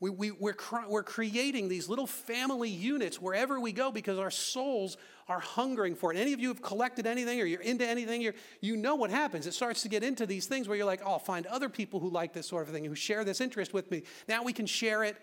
We, 0.00 0.10
we, 0.10 0.30
we're, 0.32 0.56
we're 0.88 1.02
creating 1.02 1.68
these 1.68 1.88
little 1.88 2.06
family 2.06 2.68
units 2.68 3.20
wherever 3.20 3.60
we 3.60 3.72
go 3.72 3.92
because 3.92 4.18
our 4.18 4.30
souls 4.30 4.96
are 5.28 5.38
hungering 5.38 5.94
for 5.94 6.12
it. 6.12 6.18
Any 6.18 6.32
of 6.32 6.40
you 6.40 6.48
have 6.48 6.60
collected 6.60 7.06
anything 7.06 7.40
or 7.40 7.44
you're 7.44 7.62
into 7.62 7.86
anything, 7.86 8.20
you're, 8.20 8.34
you 8.60 8.76
know 8.76 8.96
what 8.96 9.10
happens. 9.10 9.46
It 9.46 9.54
starts 9.54 9.82
to 9.82 9.88
get 9.88 10.02
into 10.02 10.26
these 10.26 10.46
things 10.46 10.68
where 10.68 10.76
you're 10.76 10.86
like, 10.86 11.00
oh, 11.04 11.12
I'll 11.12 11.18
find 11.18 11.46
other 11.46 11.68
people 11.68 12.00
who 12.00 12.10
like 12.10 12.32
this 12.32 12.48
sort 12.48 12.66
of 12.66 12.74
thing, 12.74 12.84
who 12.84 12.94
share 12.94 13.24
this 13.24 13.40
interest 13.40 13.72
with 13.72 13.90
me. 13.90 14.02
Now 14.28 14.42
we 14.42 14.52
can 14.52 14.66
share 14.66 15.04
it 15.04 15.16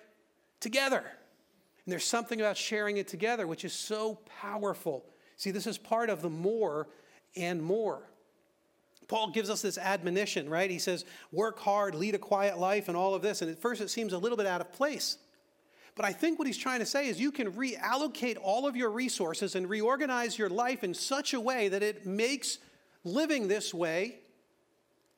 together. 0.59 1.03
And 1.85 1.91
there's 1.91 2.05
something 2.05 2.39
about 2.39 2.57
sharing 2.57 2.97
it 2.97 3.07
together 3.07 3.47
which 3.47 3.65
is 3.65 3.73
so 3.73 4.19
powerful. 4.41 5.05
See, 5.37 5.51
this 5.51 5.67
is 5.67 5.77
part 5.77 6.09
of 6.09 6.21
the 6.21 6.29
more 6.29 6.87
and 7.35 7.61
more. 7.61 8.03
Paul 9.07 9.31
gives 9.31 9.49
us 9.49 9.61
this 9.61 9.77
admonition, 9.77 10.49
right? 10.49 10.69
He 10.69 10.79
says, 10.79 11.03
work 11.31 11.59
hard, 11.59 11.95
lead 11.95 12.15
a 12.15 12.19
quiet 12.19 12.57
life, 12.57 12.87
and 12.87 12.95
all 12.95 13.13
of 13.13 13.21
this. 13.21 13.41
And 13.41 13.51
at 13.51 13.59
first 13.59 13.81
it 13.81 13.89
seems 13.89 14.13
a 14.13 14.17
little 14.17 14.37
bit 14.37 14.45
out 14.45 14.61
of 14.61 14.71
place. 14.71 15.17
But 15.95 16.05
I 16.05 16.13
think 16.13 16.39
what 16.39 16.47
he's 16.47 16.57
trying 16.57 16.79
to 16.79 16.85
say 16.85 17.07
is 17.07 17.19
you 17.19 17.31
can 17.31 17.51
reallocate 17.51 18.37
all 18.41 18.65
of 18.65 18.77
your 18.77 18.89
resources 18.89 19.55
and 19.55 19.69
reorganize 19.69 20.37
your 20.39 20.49
life 20.49 20.83
in 20.83 20.93
such 20.93 21.33
a 21.33 21.39
way 21.39 21.67
that 21.67 21.83
it 21.83 22.05
makes 22.05 22.59
living 23.03 23.47
this 23.47 23.73
way 23.73 24.19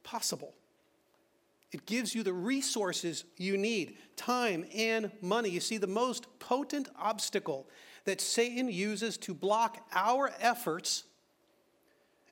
possible. 0.03 0.55
It 1.73 1.87
gives 1.87 2.13
you 2.13 2.21
the 2.21 2.33
resources 2.33 3.25
you 3.37 3.57
need 3.57 3.97
time 4.15 4.65
and 4.75 5.11
money. 5.21 5.49
You 5.49 5.59
see, 5.59 5.77
the 5.77 5.87
most 5.87 6.27
potent 6.39 6.87
obstacle 6.97 7.67
that 8.05 8.21
Satan 8.21 8.69
uses 8.69 9.17
to 9.19 9.33
block 9.33 9.85
our 9.93 10.31
efforts 10.39 11.03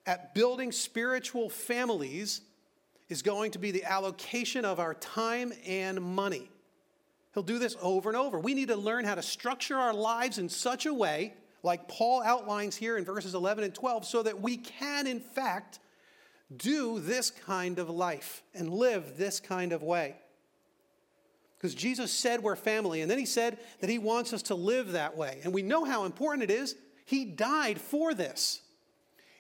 at 0.06 0.36
building 0.36 0.72
spiritual 0.72 1.50
families 1.50 2.42
is 3.10 3.22
going 3.22 3.52
to 3.52 3.60
be 3.60 3.72
the 3.72 3.84
allocation 3.84 4.64
of 4.64 4.80
our 4.80 4.94
time 4.94 5.52
and 5.66 6.02
money. 6.02 6.50
He'll 7.34 7.44
do 7.44 7.60
this 7.60 7.76
over 7.82 8.10
and 8.10 8.18
over. 8.18 8.40
We 8.40 8.54
need 8.54 8.68
to 8.68 8.76
learn 8.76 9.06
how 9.06 9.16
to 9.16 9.22
structure 9.22 9.78
our 9.78 9.94
lives 9.94 10.38
in 10.38 10.50
such 10.50 10.86
a 10.86 10.94
way, 10.94 11.34
like 11.64 11.88
Paul 11.88 12.22
outlines 12.24 12.76
here 12.76 12.98
in 12.98 13.06
verses 13.06 13.34
11 13.34 13.64
and 13.64 13.74
12, 13.74 14.06
so 14.06 14.22
that 14.24 14.40
we 14.40 14.58
can, 14.58 15.08
in 15.08 15.20
fact, 15.20 15.80
do 16.58 17.00
this 17.00 17.32
kind 17.32 17.80
of 17.80 17.90
life 17.90 18.44
and 18.54 18.70
live 18.70 19.18
this 19.18 19.40
kind 19.40 19.74
of 19.74 19.84
way. 19.84 20.16
Because 21.58 21.76
Jesus 21.76 22.12
said 22.12 22.42
we're 22.42 22.56
family, 22.56 23.02
and 23.02 23.12
then 23.12 23.20
he 23.20 23.26
said 23.26 23.60
that 23.82 23.90
he 23.90 24.00
wants 24.00 24.34
us 24.34 24.42
to 24.44 24.56
live 24.56 24.94
that 24.94 25.16
way. 25.16 25.42
And 25.44 25.54
we 25.54 25.62
know 25.62 25.86
how 25.86 26.06
important 26.06 26.50
it 26.50 26.54
is. 26.54 26.76
He 27.06 27.24
died 27.24 27.80
for 27.80 28.14
this. 28.16 28.62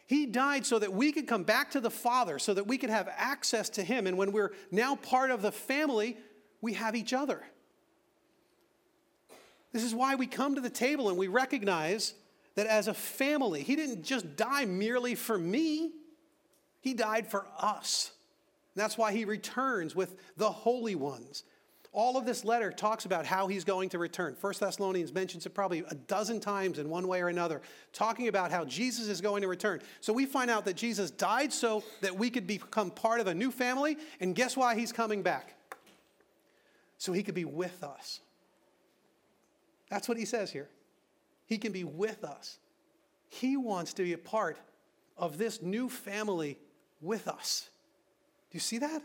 He 0.05 0.25
died 0.25 0.65
so 0.65 0.77
that 0.77 0.93
we 0.93 1.11
could 1.11 1.25
come 1.25 1.43
back 1.43 1.71
to 1.71 1.79
the 1.79 1.89
Father, 1.89 2.37
so 2.37 2.53
that 2.53 2.67
we 2.67 2.77
could 2.77 2.89
have 2.89 3.09
access 3.15 3.69
to 3.69 3.83
Him. 3.83 4.05
And 4.05 4.17
when 4.17 4.31
we're 4.33 4.51
now 4.69 4.95
part 4.97 5.31
of 5.31 5.41
the 5.41 5.51
family, 5.51 6.17
we 6.59 6.73
have 6.73 6.95
each 6.95 7.13
other. 7.13 7.41
This 9.71 9.83
is 9.83 9.95
why 9.95 10.15
we 10.15 10.27
come 10.27 10.55
to 10.55 10.61
the 10.61 10.69
table 10.69 11.09
and 11.09 11.17
we 11.17 11.27
recognize 11.27 12.13
that 12.55 12.67
as 12.67 12.87
a 12.87 12.93
family, 12.93 13.63
He 13.63 13.75
didn't 13.75 14.03
just 14.03 14.35
die 14.35 14.65
merely 14.65 15.15
for 15.15 15.37
me, 15.37 15.91
he 16.81 16.93
died 16.93 17.29
for 17.29 17.47
us. 17.57 18.11
That's 18.75 18.97
why 18.97 19.11
he 19.11 19.25
returns 19.25 19.95
with 19.95 20.15
the 20.37 20.49
holy 20.49 20.95
ones. 20.95 21.43
All 21.93 22.15
of 22.17 22.25
this 22.25 22.45
letter 22.45 22.71
talks 22.71 23.03
about 23.03 23.25
how 23.25 23.47
he's 23.47 23.65
going 23.65 23.89
to 23.89 23.99
return. 23.99 24.35
First 24.35 24.61
Thessalonians 24.61 25.13
mentions 25.13 25.45
it 25.45 25.49
probably 25.49 25.83
a 25.89 25.95
dozen 25.95 26.39
times 26.39 26.79
in 26.79 26.89
one 26.89 27.05
way 27.05 27.21
or 27.21 27.27
another, 27.27 27.61
talking 27.91 28.29
about 28.29 28.49
how 28.49 28.63
Jesus 28.63 29.09
is 29.09 29.19
going 29.19 29.41
to 29.41 29.49
return. 29.49 29.81
So 29.99 30.13
we 30.13 30.25
find 30.25 30.49
out 30.49 30.63
that 30.65 30.77
Jesus 30.77 31.11
died 31.11 31.51
so 31.51 31.83
that 31.99 32.17
we 32.17 32.29
could 32.29 32.47
become 32.47 32.91
part 32.91 33.19
of 33.19 33.27
a 33.27 33.33
new 33.33 33.51
family, 33.51 33.97
and 34.21 34.33
guess 34.33 34.55
why 34.55 34.75
he's 34.75 34.93
coming 34.93 35.21
back? 35.21 35.53
So 36.97 37.11
he 37.11 37.23
could 37.23 37.35
be 37.35 37.45
with 37.45 37.83
us. 37.83 38.21
That's 39.89 40.07
what 40.07 40.17
he 40.17 40.23
says 40.23 40.49
here. 40.49 40.69
He 41.45 41.57
can 41.57 41.73
be 41.73 41.83
with 41.83 42.23
us. 42.23 42.57
He 43.27 43.57
wants 43.57 43.93
to 43.95 44.03
be 44.03 44.13
a 44.13 44.17
part 44.17 44.57
of 45.17 45.37
this 45.37 45.61
new 45.61 45.89
family 45.89 46.57
with 47.01 47.27
us. 47.27 47.69
Do 48.51 48.55
you 48.55 48.59
see 48.59 48.77
that? 48.79 49.01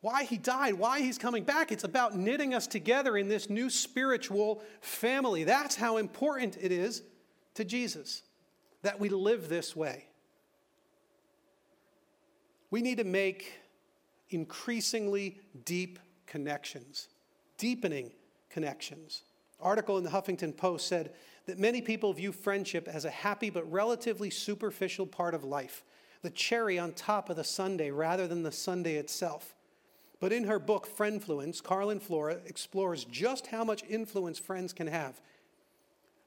Why 0.00 0.24
he 0.24 0.36
died, 0.36 0.74
why 0.74 1.00
he's 1.00 1.16
coming 1.16 1.44
back. 1.44 1.72
It's 1.72 1.84
about 1.84 2.14
knitting 2.14 2.52
us 2.52 2.66
together 2.66 3.16
in 3.16 3.28
this 3.28 3.48
new 3.48 3.70
spiritual 3.70 4.62
family. 4.80 5.44
That's 5.44 5.76
how 5.76 5.96
important 5.96 6.58
it 6.60 6.72
is 6.72 7.02
to 7.54 7.64
Jesus 7.64 8.22
that 8.82 9.00
we 9.00 9.08
live 9.08 9.48
this 9.48 9.74
way. 9.74 10.04
We 12.70 12.82
need 12.82 12.98
to 12.98 13.04
make 13.04 13.52
increasingly 14.28 15.40
deep 15.64 15.98
connections, 16.26 17.08
deepening 17.56 18.10
connections. 18.50 19.22
Article 19.60 19.96
in 19.96 20.04
the 20.04 20.10
Huffington 20.10 20.54
Post 20.54 20.86
said 20.86 21.14
that 21.46 21.58
many 21.58 21.80
people 21.80 22.12
view 22.12 22.32
friendship 22.32 22.88
as 22.88 23.04
a 23.04 23.10
happy 23.10 23.48
but 23.48 23.70
relatively 23.72 24.28
superficial 24.28 25.06
part 25.06 25.34
of 25.34 25.44
life 25.44 25.82
the 26.24 26.30
cherry 26.30 26.78
on 26.78 26.92
top 26.92 27.28
of 27.28 27.36
the 27.36 27.44
sundae 27.44 27.90
rather 27.90 28.26
than 28.26 28.42
the 28.42 28.50
sundae 28.50 28.94
itself. 28.94 29.54
But 30.20 30.32
in 30.32 30.44
her 30.44 30.58
book, 30.58 30.88
Friendfluence, 30.88 31.62
Carlin 31.62 32.00
Flora 32.00 32.38
explores 32.46 33.04
just 33.04 33.48
how 33.48 33.62
much 33.62 33.84
influence 33.88 34.38
friends 34.38 34.72
can 34.72 34.86
have, 34.86 35.20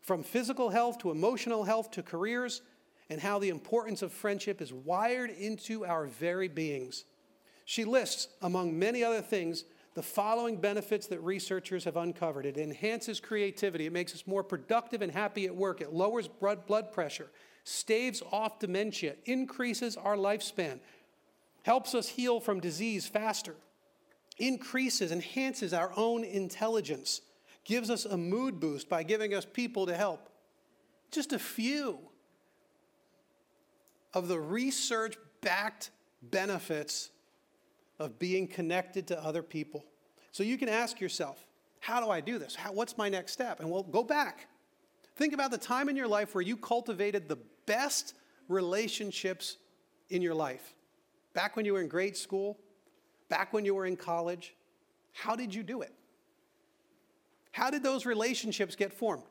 from 0.01 0.23
physical 0.23 0.69
health 0.69 0.99
to 0.99 1.09
emotional 1.09 1.63
health 1.63 1.89
to 1.91 2.03
careers, 2.03 2.61
and 3.09 3.19
how 3.19 3.39
the 3.39 3.49
importance 3.49 4.03
of 4.03 4.11
friendship 4.11 4.61
is 4.61 4.71
wired 4.71 5.31
into 5.31 5.83
our 5.83 6.05
very 6.05 6.47
beings. 6.47 7.05
She 7.65 7.83
lists, 7.83 8.27
among 8.43 8.77
many 8.77 9.03
other 9.03 9.21
things, 9.21 9.63
the 9.95 10.03
following 10.03 10.57
benefits 10.57 11.07
that 11.07 11.19
researchers 11.21 11.85
have 11.85 11.97
uncovered 11.97 12.45
it 12.45 12.57
enhances 12.57 13.19
creativity, 13.19 13.87
it 13.87 13.93
makes 13.93 14.13
us 14.13 14.27
more 14.27 14.43
productive 14.43 15.01
and 15.01 15.11
happy 15.11 15.47
at 15.47 15.55
work, 15.55 15.81
it 15.81 15.91
lowers 15.91 16.27
blood 16.27 16.91
pressure, 16.93 17.31
staves 17.67 18.23
off 18.31 18.59
dementia, 18.59 19.15
increases 19.25 19.97
our 19.97 20.15
lifespan, 20.15 20.79
helps 21.63 21.93
us 21.93 22.07
heal 22.07 22.39
from 22.39 22.61
disease 22.61 23.05
faster, 23.05 23.55
increases, 24.37 25.11
enhances 25.11 25.73
our 25.73 25.91
own 25.97 26.23
intelligence, 26.23 27.21
gives 27.65 27.89
us 27.89 28.05
a 28.05 28.15
mood 28.15 28.61
boost 28.61 28.87
by 28.87 29.03
giving 29.03 29.33
us 29.33 29.43
people 29.43 29.85
to 29.85 29.93
help. 29.93 30.29
Just 31.11 31.33
a 31.33 31.39
few 31.39 31.99
of 34.13 34.29
the 34.29 34.39
research 34.39 35.17
backed 35.41 35.91
benefits 36.21 37.09
of 37.99 38.17
being 38.17 38.47
connected 38.47 39.07
to 39.07 39.21
other 39.21 39.43
people. 39.43 39.83
So 40.31 40.41
you 40.43 40.57
can 40.57 40.69
ask 40.69 41.01
yourself, 41.01 41.45
how 41.81 41.99
do 41.99 42.09
I 42.09 42.21
do 42.21 42.39
this? 42.39 42.55
How, 42.55 42.71
what's 42.71 42.97
my 42.97 43.09
next 43.09 43.33
step? 43.33 43.59
And 43.59 43.69
we'll 43.69 43.83
go 43.83 44.03
back. 44.03 44.47
Think 45.17 45.33
about 45.33 45.49
the 45.49 45.57
time 45.57 45.89
in 45.89 45.95
your 45.95 46.07
life 46.07 46.35
where 46.35 46.43
you 46.43 46.55
cultivated 46.55 47.27
the 47.27 47.39
best 47.65 48.13
relationships 48.47 49.57
in 50.09 50.21
your 50.21 50.35
life. 50.35 50.75
Back 51.33 51.55
when 51.55 51.65
you 51.65 51.73
were 51.73 51.81
in 51.81 51.87
grade 51.87 52.15
school, 52.15 52.57
back 53.27 53.51
when 53.51 53.65
you 53.65 53.73
were 53.73 53.87
in 53.87 53.97
college, 53.97 54.55
how 55.13 55.35
did 55.35 55.53
you 55.53 55.63
do 55.63 55.81
it? 55.81 55.91
How 57.51 57.71
did 57.71 57.81
those 57.81 58.05
relationships 58.05 58.75
get 58.75 58.93
formed? 58.93 59.23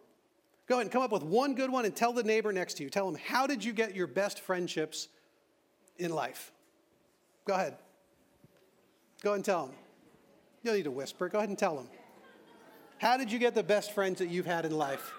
Go 0.66 0.74
ahead 0.74 0.86
and 0.86 0.92
come 0.92 1.02
up 1.02 1.12
with 1.12 1.22
one 1.22 1.54
good 1.54 1.70
one 1.70 1.84
and 1.84 1.94
tell 1.94 2.12
the 2.12 2.24
neighbor 2.24 2.52
next 2.52 2.74
to 2.74 2.82
you. 2.82 2.90
Tell 2.90 3.08
them, 3.08 3.20
how 3.24 3.46
did 3.46 3.62
you 3.62 3.72
get 3.72 3.94
your 3.94 4.08
best 4.08 4.40
friendships 4.40 5.06
in 5.98 6.12
life? 6.12 6.50
Go 7.44 7.54
ahead. 7.54 7.76
Go 9.22 9.30
ahead 9.30 9.36
and 9.36 9.44
tell 9.44 9.66
them. 9.66 9.74
You 10.64 10.70
don't 10.70 10.76
need 10.78 10.84
to 10.84 10.90
whisper. 10.90 11.28
Go 11.28 11.38
ahead 11.38 11.48
and 11.48 11.58
tell 11.58 11.76
them. 11.76 11.88
How 12.98 13.16
did 13.16 13.30
you 13.30 13.38
get 13.38 13.54
the 13.54 13.62
best 13.62 13.92
friends 13.92 14.18
that 14.18 14.28
you've 14.28 14.46
had 14.46 14.64
in 14.64 14.76
life? 14.76 15.12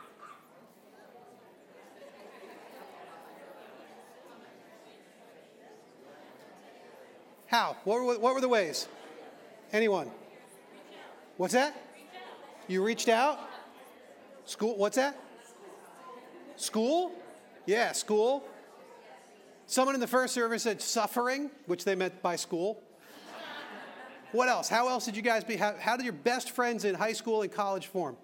How? 7.47 7.77
What 7.85 8.01
were, 8.01 8.19
what 8.19 8.33
were 8.33 8.41
the 8.41 8.49
ways? 8.49 8.87
Anyone? 9.71 10.11
What's 11.37 11.53
that? 11.53 11.75
You 12.67 12.83
reached 12.83 13.09
out? 13.09 13.39
School? 14.45 14.77
What's 14.77 14.97
that? 14.97 15.17
School? 16.57 17.11
Yeah, 17.65 17.91
school. 17.93 18.43
Someone 19.65 19.95
in 19.95 20.01
the 20.01 20.07
first 20.07 20.33
service 20.33 20.63
said 20.63 20.81
suffering, 20.81 21.51
which 21.65 21.85
they 21.85 21.95
meant 21.95 22.21
by 22.21 22.35
school. 22.35 22.81
What 24.31 24.49
else? 24.49 24.67
How 24.67 24.89
else 24.89 25.05
did 25.05 25.15
you 25.15 25.21
guys 25.21 25.43
be? 25.43 25.55
How, 25.55 25.75
how 25.79 25.95
did 25.95 26.03
your 26.03 26.13
best 26.13 26.51
friends 26.51 26.83
in 26.85 26.95
high 26.95 27.13
school 27.13 27.41
and 27.41 27.51
college 27.51 27.87
form? 27.87 28.17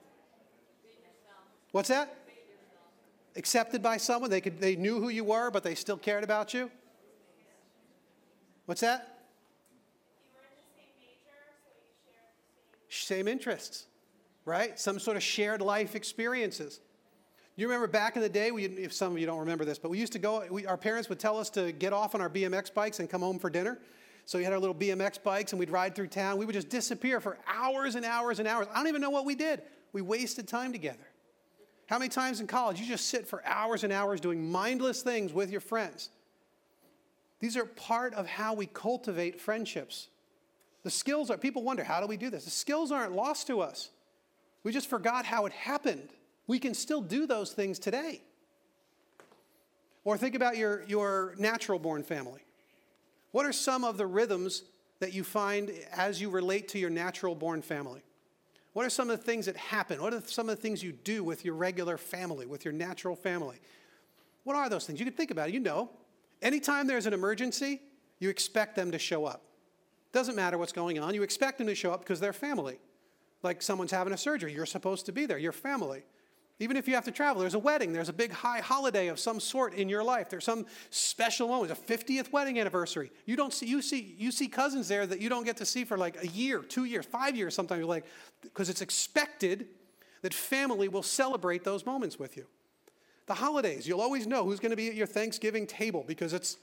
What's 1.72 1.90
that? 1.90 2.18
Accepted 3.36 3.82
by 3.82 3.98
someone. 3.98 4.30
They 4.30 4.42
could. 4.42 4.60
They 4.60 4.76
knew 4.76 5.00
who 5.00 5.10
you 5.10 5.24
were, 5.24 5.50
but 5.50 5.64
they 5.64 5.76
still 5.76 5.98
cared 5.98 6.24
about 6.24 6.54
you. 6.54 6.70
What's 8.66 8.82
that? 8.82 9.13
Same 13.02 13.28
interests, 13.28 13.88
right? 14.46 14.80
Some 14.80 15.00
sort 15.00 15.18
of 15.18 15.24
shared 15.24 15.62
life 15.62 15.96
experiences. 15.96 16.80
You 17.56 17.68
remember 17.68 17.88
back 17.88 18.16
in 18.16 18.22
the 18.22 18.30
day, 18.30 18.52
we, 18.52 18.66
if 18.66 18.94
some 18.94 19.14
of 19.14 19.20
you 19.20 19.26
don't 19.26 19.40
remember 19.40 19.66
this, 19.66 19.78
but 19.78 19.90
we 19.90 20.00
used 20.00 20.14
to 20.14 20.20
go, 20.20 20.44
we, 20.50 20.66
our 20.66 20.78
parents 20.78 21.10
would 21.10 21.20
tell 21.20 21.38
us 21.38 21.50
to 21.52 21.72
get 21.72 21.94
off 21.94 22.16
on 22.16 22.22
our 22.22 22.30
BMX 22.30 22.74
bikes 22.74 23.00
and 23.00 23.10
come 23.10 23.22
home 23.22 23.40
for 23.40 23.50
dinner. 23.50 23.80
So 24.26 24.38
we 24.38 24.44
had 24.44 24.54
our 24.54 24.60
little 24.60 24.76
BMX 24.76 25.22
bikes 25.22 25.52
and 25.52 25.60
we'd 25.60 25.70
ride 25.70 25.96
through 25.96 26.08
town. 26.08 26.38
We 26.38 26.46
would 26.46 26.54
just 26.54 26.70
disappear 26.70 27.20
for 27.20 27.38
hours 27.48 27.96
and 27.96 28.06
hours 28.06 28.40
and 28.40 28.48
hours. 28.48 28.68
I 28.72 28.78
don't 28.78 28.88
even 28.88 29.02
know 29.02 29.10
what 29.10 29.26
we 29.26 29.36
did. 29.36 29.62
We 29.92 30.02
wasted 30.02 30.48
time 30.48 30.72
together. 30.72 31.08
How 31.88 32.00
many 32.00 32.10
times 32.10 32.40
in 32.40 32.48
college 32.48 32.80
you 32.80 32.88
just 32.88 33.10
sit 33.10 33.28
for 33.28 33.46
hours 33.46 33.84
and 33.84 33.92
hours 33.92 34.22
doing 34.22 34.50
mindless 34.50 35.04
things 35.04 35.34
with 35.34 35.52
your 35.52 35.62
friends? 35.62 36.10
These 37.40 37.58
are 37.58 37.66
part 37.66 38.14
of 38.14 38.26
how 38.26 38.54
we 38.54 38.66
cultivate 38.66 39.40
friendships. 39.40 40.08
The 40.84 40.90
skills 40.90 41.30
are, 41.30 41.38
people 41.38 41.64
wonder, 41.64 41.84
how 41.84 42.02
do 42.02 42.08
we 42.08 42.18
do 42.18 42.30
this? 42.30 42.46
The 42.46 42.52
skills 42.52 42.92
aren't 42.92 43.14
lost 43.14 43.48
to 43.48 43.62
us. 43.62 43.90
We 44.64 44.72
just 44.72 44.90
forgot 44.90 45.26
how 45.26 45.46
it 45.46 45.54
happened. 45.54 46.10
We 46.46 46.60
can 46.60 46.74
still 46.74 47.02
do 47.02 47.26
those 47.26 47.54
things 47.54 47.80
today. 47.80 48.22
Or 50.04 50.18
think 50.18 50.36
about 50.36 50.58
your, 50.58 50.84
your 50.84 51.36
natural 51.38 51.80
born 51.80 52.04
family. 52.04 52.42
What 53.32 53.46
are 53.46 53.54
some 53.54 53.84
of 53.84 53.98
the 53.98 54.06
rhythms 54.06 54.64
that 55.00 55.14
you 55.14 55.24
find 55.24 55.72
as 55.96 56.22
you 56.22 56.30
relate 56.30 56.68
to 56.70 56.80
your 56.80 56.90
natural 56.90 57.36
born 57.36 57.62
family? 57.62 58.02
What 58.74 58.86
are 58.86 58.90
some 58.90 59.10
of 59.10 59.18
the 59.18 59.24
things 59.24 59.46
that 59.46 59.56
happen? 59.56 60.02
What 60.02 60.14
are 60.14 60.22
some 60.26 60.50
of 60.50 60.56
the 60.56 60.62
things 60.62 60.84
you 60.84 60.92
do 60.92 61.24
with 61.24 61.46
your 61.46 61.56
regular 61.56 61.98
family, 61.98 62.46
with 62.46 62.66
your 62.66 62.74
natural 62.74 63.16
family? 63.16 63.60
What 64.44 64.56
are 64.56 64.68
those 64.68 64.86
things? 64.86 65.00
You 65.00 65.06
can 65.06 65.14
think 65.14 65.32
about 65.32 65.50
it. 65.50 65.54
You 65.54 65.62
know, 65.62 65.90
anytime 66.42 66.88
there's 66.88 67.06
an 67.06 67.14
emergency, 67.14 67.82
you 68.20 68.30
expect 68.30 68.76
them 68.76 68.92
to 68.92 69.00
show 69.00 69.26
up. 69.26 69.44
Doesn't 70.14 70.36
matter 70.36 70.58
what's 70.58 70.72
going 70.72 71.00
on, 71.00 71.14
you 71.14 71.24
expect 71.24 71.58
them 71.58 71.68
to 71.68 71.76
show 71.76 71.92
up 71.92 72.00
because 72.02 72.20
they're 72.20 72.34
family. 72.34 72.78
Like 73.42 73.62
someone's 73.62 73.92
having 73.92 74.14
a 74.14 74.18
surgery, 74.18 74.54
you're 74.54 74.66
supposed 74.66 75.06
to 75.08 75.12
be 75.12 75.26
there, 75.26 75.38
you're 75.38 75.52
family. 75.52 76.04
Even 76.60 76.78
if 76.78 76.88
you 76.88 76.94
have 76.94 77.04
to 77.06 77.12
travel, 77.12 77.42
there's 77.42 77.56
a 77.56 77.60
wedding, 77.60 77.92
there's 77.92 78.10
a 78.10 78.14
big 78.14 78.32
high 78.32 78.60
holiday 78.60 79.08
of 79.08 79.20
some 79.20 79.40
sort 79.40 79.74
in 79.74 79.90
your 79.90 80.04
life. 80.04 80.30
There's 80.30 80.46
some 80.46 80.68
special 80.92 81.48
moment, 81.48 81.72
a 81.72 81.76
50th 81.76 82.32
wedding 82.32 82.60
anniversary. 82.60 83.12
You 83.26 83.36
don't 83.36 83.52
see 83.52 83.66
you 83.66 83.82
see 83.82 84.16
you 84.18 84.32
see 84.32 84.48
cousins 84.48 84.88
there 84.88 85.08
that 85.08 85.20
you 85.20 85.30
don't 85.30 85.46
get 85.46 85.58
to 85.58 85.66
see 85.66 85.84
for 85.84 85.98
like 85.98 86.24
a 86.24 86.28
year, 86.28 86.60
2 86.60 86.86
years, 86.86 87.06
5 87.06 87.36
years 87.36 87.56
sometimes 87.56 87.80
you're 87.80 87.88
like 87.88 88.06
because 88.44 88.70
it's 88.70 88.82
expected 88.82 89.68
that 90.22 90.34
family 90.34 90.88
will 90.88 91.04
celebrate 91.04 91.64
those 91.64 91.86
moments 91.88 92.20
with 92.20 92.38
you. 92.38 92.46
The 93.26 93.34
holidays, 93.34 93.88
you'll 93.88 94.02
always 94.02 94.28
know 94.28 94.46
who's 94.46 94.60
going 94.60 94.70
to 94.70 94.78
be 94.78 94.90
at 94.90 94.96
your 94.96 95.08
Thanksgiving 95.08 95.66
table 95.66 96.06
because 96.08 96.34
it's 96.34 96.58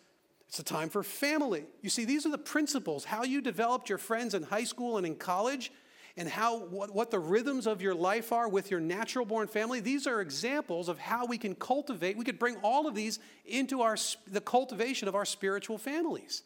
it's 0.50 0.58
a 0.58 0.64
time 0.64 0.88
for 0.88 1.04
family. 1.04 1.62
You 1.80 1.90
see, 1.90 2.04
these 2.04 2.26
are 2.26 2.30
the 2.30 2.36
principles 2.36 3.04
how 3.04 3.22
you 3.22 3.40
developed 3.40 3.88
your 3.88 3.98
friends 3.98 4.34
in 4.34 4.42
high 4.42 4.64
school 4.64 4.96
and 4.96 5.06
in 5.06 5.14
college 5.14 5.70
and 6.16 6.28
how 6.28 6.64
what, 6.64 6.92
what 6.92 7.12
the 7.12 7.20
rhythms 7.20 7.68
of 7.68 7.80
your 7.80 7.94
life 7.94 8.32
are 8.32 8.48
with 8.48 8.68
your 8.68 8.80
natural 8.80 9.24
born 9.24 9.46
family. 9.46 9.78
These 9.78 10.08
are 10.08 10.20
examples 10.20 10.88
of 10.88 10.98
how 10.98 11.24
we 11.24 11.38
can 11.38 11.54
cultivate 11.54 12.16
we 12.16 12.24
could 12.24 12.40
bring 12.40 12.56
all 12.64 12.88
of 12.88 12.96
these 12.96 13.20
into 13.46 13.82
our 13.82 13.96
the 14.26 14.40
cultivation 14.40 15.06
of 15.06 15.14
our 15.14 15.24
spiritual 15.24 15.78
families. 15.78 16.42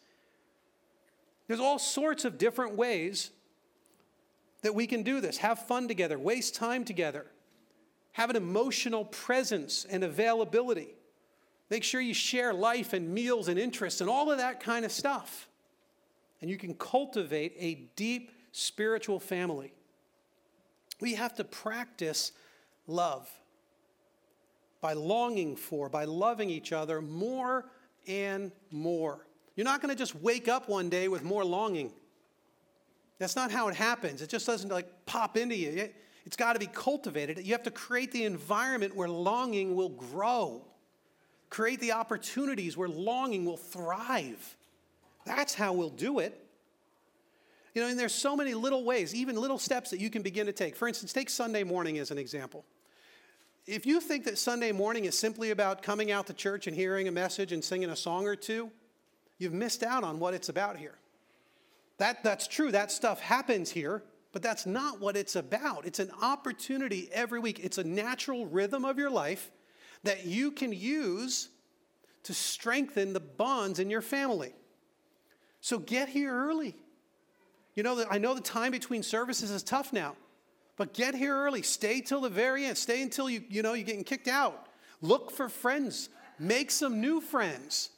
There's 1.48 1.60
all 1.60 1.78
sorts 1.78 2.26
of 2.26 2.36
different 2.36 2.74
ways 2.76 3.30
that 4.60 4.74
we 4.74 4.86
can 4.86 5.02
do 5.02 5.22
this. 5.22 5.38
Have 5.38 5.60
fun 5.60 5.88
together 5.88 6.18
waste 6.18 6.54
time 6.54 6.84
together 6.84 7.24
have 8.12 8.28
an 8.28 8.36
emotional 8.36 9.06
presence 9.06 9.86
and 9.88 10.04
availability 10.04 10.94
make 11.70 11.84
sure 11.84 12.00
you 12.00 12.14
share 12.14 12.52
life 12.52 12.92
and 12.92 13.08
meals 13.08 13.48
and 13.48 13.58
interests 13.58 14.00
and 14.00 14.10
all 14.10 14.30
of 14.30 14.38
that 14.38 14.60
kind 14.60 14.84
of 14.84 14.92
stuff 14.92 15.48
and 16.44 16.50
you 16.50 16.58
can 16.58 16.74
cultivate 16.74 17.54
a 17.58 17.88
deep 17.96 18.30
spiritual 18.52 19.18
family. 19.18 19.72
We 21.00 21.14
have 21.14 21.34
to 21.36 21.44
practice 21.44 22.32
love 22.86 23.30
by 24.82 24.92
longing 24.92 25.56
for, 25.56 25.88
by 25.88 26.04
loving 26.04 26.50
each 26.50 26.70
other 26.70 27.00
more 27.00 27.64
and 28.06 28.52
more. 28.70 29.26
You're 29.56 29.64
not 29.64 29.80
going 29.80 29.88
to 29.88 29.98
just 29.98 30.14
wake 30.16 30.46
up 30.46 30.68
one 30.68 30.90
day 30.90 31.08
with 31.08 31.24
more 31.24 31.46
longing. 31.46 31.94
That's 33.18 33.36
not 33.36 33.50
how 33.50 33.68
it 33.68 33.74
happens. 33.74 34.20
It 34.20 34.28
just 34.28 34.46
doesn't 34.46 34.70
like 34.70 35.06
pop 35.06 35.38
into 35.38 35.56
you. 35.56 35.88
It's 36.26 36.36
got 36.36 36.52
to 36.52 36.58
be 36.58 36.66
cultivated. 36.66 37.38
You 37.38 37.52
have 37.52 37.62
to 37.62 37.70
create 37.70 38.12
the 38.12 38.24
environment 38.24 38.94
where 38.94 39.08
longing 39.08 39.74
will 39.74 39.88
grow. 39.88 40.66
Create 41.54 41.78
the 41.78 41.92
opportunities 41.92 42.76
where 42.76 42.88
longing 42.88 43.44
will 43.44 43.56
thrive. 43.56 44.56
That's 45.24 45.54
how 45.54 45.72
we'll 45.72 45.88
do 45.88 46.18
it. 46.18 46.44
You 47.74 47.82
know, 47.82 47.86
and 47.86 47.96
there's 47.96 48.12
so 48.12 48.34
many 48.34 48.54
little 48.54 48.82
ways, 48.82 49.14
even 49.14 49.36
little 49.36 49.60
steps 49.60 49.90
that 49.90 50.00
you 50.00 50.10
can 50.10 50.22
begin 50.22 50.46
to 50.46 50.52
take. 50.52 50.74
For 50.74 50.88
instance, 50.88 51.12
take 51.12 51.30
Sunday 51.30 51.62
morning 51.62 51.98
as 51.98 52.10
an 52.10 52.18
example. 52.18 52.64
If 53.68 53.86
you 53.86 54.00
think 54.00 54.24
that 54.24 54.36
Sunday 54.36 54.72
morning 54.72 55.04
is 55.04 55.16
simply 55.16 55.52
about 55.52 55.80
coming 55.80 56.10
out 56.10 56.26
to 56.26 56.32
church 56.32 56.66
and 56.66 56.74
hearing 56.74 57.06
a 57.06 57.12
message 57.12 57.52
and 57.52 57.62
singing 57.62 57.90
a 57.90 57.94
song 57.94 58.26
or 58.26 58.34
two, 58.34 58.72
you've 59.38 59.52
missed 59.52 59.84
out 59.84 60.02
on 60.02 60.18
what 60.18 60.34
it's 60.34 60.48
about 60.48 60.76
here. 60.76 60.98
That, 61.98 62.24
that's 62.24 62.48
true, 62.48 62.72
that 62.72 62.90
stuff 62.90 63.20
happens 63.20 63.70
here, 63.70 64.02
but 64.32 64.42
that's 64.42 64.66
not 64.66 65.00
what 65.00 65.16
it's 65.16 65.36
about. 65.36 65.86
It's 65.86 66.00
an 66.00 66.10
opportunity 66.20 67.08
every 67.12 67.38
week, 67.38 67.60
it's 67.62 67.78
a 67.78 67.84
natural 67.84 68.44
rhythm 68.44 68.84
of 68.84 68.98
your 68.98 69.10
life 69.10 69.52
that 70.04 70.26
you 70.26 70.50
can 70.50 70.72
use 70.72 71.48
to 72.24 72.34
strengthen 72.34 73.12
the 73.12 73.20
bonds 73.20 73.78
in 73.78 73.90
your 73.90 74.02
family. 74.02 74.54
So 75.60 75.78
get 75.78 76.08
here 76.08 76.32
early. 76.32 76.76
You 77.74 77.82
know, 77.82 78.04
I 78.10 78.18
know 78.18 78.34
the 78.34 78.40
time 78.40 78.70
between 78.70 79.02
services 79.02 79.50
is 79.50 79.62
tough 79.62 79.92
now, 79.92 80.14
but 80.76 80.94
get 80.94 81.14
here 81.14 81.36
early. 81.36 81.62
Stay 81.62 82.00
till 82.00 82.20
the 82.20 82.28
very 82.28 82.66
end. 82.66 82.78
Stay 82.78 83.02
until 83.02 83.28
you, 83.28 83.42
you 83.48 83.62
know, 83.62 83.74
you're 83.74 83.84
getting 83.86 84.04
kicked 84.04 84.28
out. 84.28 84.68
Look 85.00 85.30
for 85.30 85.48
friends. 85.48 86.08
Make 86.38 86.70
some 86.70 87.00
new 87.00 87.20
friends. 87.20 87.90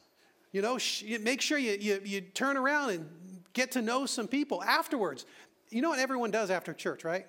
You 0.53 0.62
know, 0.62 0.79
sh- 0.79 1.05
make 1.21 1.40
sure 1.40 1.59
you, 1.59 1.77
you, 1.79 2.01
you 2.05 2.21
turn 2.21 2.57
around 2.57 2.90
and 2.90 3.09
get 3.53 3.73
to 3.73 3.83
know 3.83 4.07
some 4.07 4.27
people 4.27 4.62
afterwards. 4.62 5.27
You 5.71 5.83
know 5.83 5.90
what 5.90 5.99
everyone 5.99 6.31
does 6.31 6.51
after 6.51 6.73
church, 6.73 7.05
right? 7.05 7.27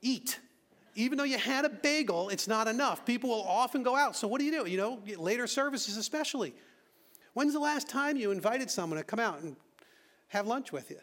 Eat. 0.00 0.38
Even 0.94 1.16
though 1.18 1.24
you 1.24 1.38
had 1.38 1.64
a 1.64 1.70
bagel, 1.70 2.28
it's 2.28 2.46
not 2.46 2.68
enough. 2.68 3.06
People 3.06 3.30
will 3.30 3.42
often 3.42 3.82
go 3.82 3.96
out. 3.96 4.14
So 4.14 4.28
what 4.28 4.38
do 4.38 4.44
you 4.44 4.52
do? 4.52 4.68
You 4.68 4.76
know, 4.76 5.00
later 5.16 5.46
services 5.46 5.96
especially. 5.96 6.54
When's 7.34 7.54
the 7.54 7.60
last 7.60 7.88
time 7.88 8.16
you 8.16 8.30
invited 8.30 8.70
someone 8.70 8.98
to 8.98 9.04
come 9.04 9.18
out 9.18 9.40
and 9.40 9.56
have 10.28 10.46
lunch 10.46 10.70
with 10.70 10.90
you? 10.90 10.98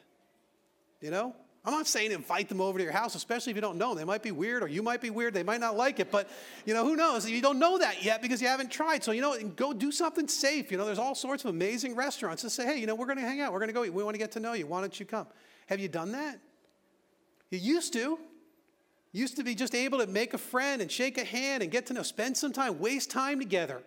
You 1.01 1.11
know? 1.11 1.35
I'm 1.65 1.73
not 1.73 1.87
saying 1.87 2.11
invite 2.11 2.47
them 2.47 2.61
over 2.61 2.77
to 2.77 2.83
your 2.83 2.93
house, 2.93 3.15
especially 3.15 3.51
if 3.51 3.57
you 3.57 3.61
don't 3.61 3.77
know 3.77 3.89
them. 3.89 3.97
They 3.97 4.05
might 4.05 4.23
be 4.23 4.31
weird, 4.31 4.63
or 4.63 4.67
you 4.67 4.81
might 4.81 5.01
be 5.01 5.09
weird. 5.09 5.33
They 5.33 5.43
might 5.43 5.59
not 5.59 5.75
like 5.75 5.99
it, 5.99 6.09
but 6.09 6.29
you 6.65 6.73
know 6.73 6.85
who 6.85 6.95
knows? 6.95 7.29
You 7.29 7.41
don't 7.41 7.59
know 7.59 7.77
that 7.79 8.03
yet 8.03 8.21
because 8.21 8.41
you 8.41 8.47
haven't 8.47 8.71
tried. 8.71 9.03
So 9.03 9.11
you 9.11 9.21
know, 9.21 9.37
go 9.55 9.73
do 9.73 9.91
something 9.91 10.27
safe. 10.29 10.71
You 10.71 10.77
know, 10.77 10.85
there's 10.85 10.99
all 10.99 11.15
sorts 11.15 11.43
of 11.43 11.49
amazing 11.49 11.95
restaurants. 11.95 12.43
Just 12.43 12.55
say, 12.55 12.65
hey, 12.65 12.79
you 12.79 12.87
know, 12.87 12.95
we're 12.95 13.07
going 13.07 13.17
to 13.17 13.25
hang 13.25 13.41
out. 13.41 13.51
We're 13.51 13.59
going 13.59 13.69
to 13.69 13.73
go 13.73 13.83
eat. 13.83 13.93
We 13.93 14.03
want 14.03 14.13
to 14.13 14.19
get 14.19 14.31
to 14.33 14.39
know 14.39 14.53
you. 14.53 14.67
Why 14.67 14.79
don't 14.79 14.97
you 14.97 15.05
come? 15.05 15.27
Have 15.67 15.79
you 15.81 15.89
done 15.89 16.13
that? 16.13 16.39
You 17.49 17.59
used 17.59 17.91
to. 17.93 18.17
Used 19.11 19.37
to 19.37 19.43
be 19.43 19.55
just 19.55 19.73
able 19.73 19.99
to 19.99 20.07
make 20.07 20.33
a 20.33 20.37
friend 20.37 20.81
and 20.81 20.91
shake 20.91 21.17
a 21.17 21.23
hand 21.23 21.63
and 21.63 21.71
get 21.71 21.87
to 21.87 21.93
know, 21.93 22.03
spend 22.03 22.37
some 22.37 22.53
time, 22.53 22.79
waste 22.79 23.09
time 23.09 23.39
together, 23.39 23.81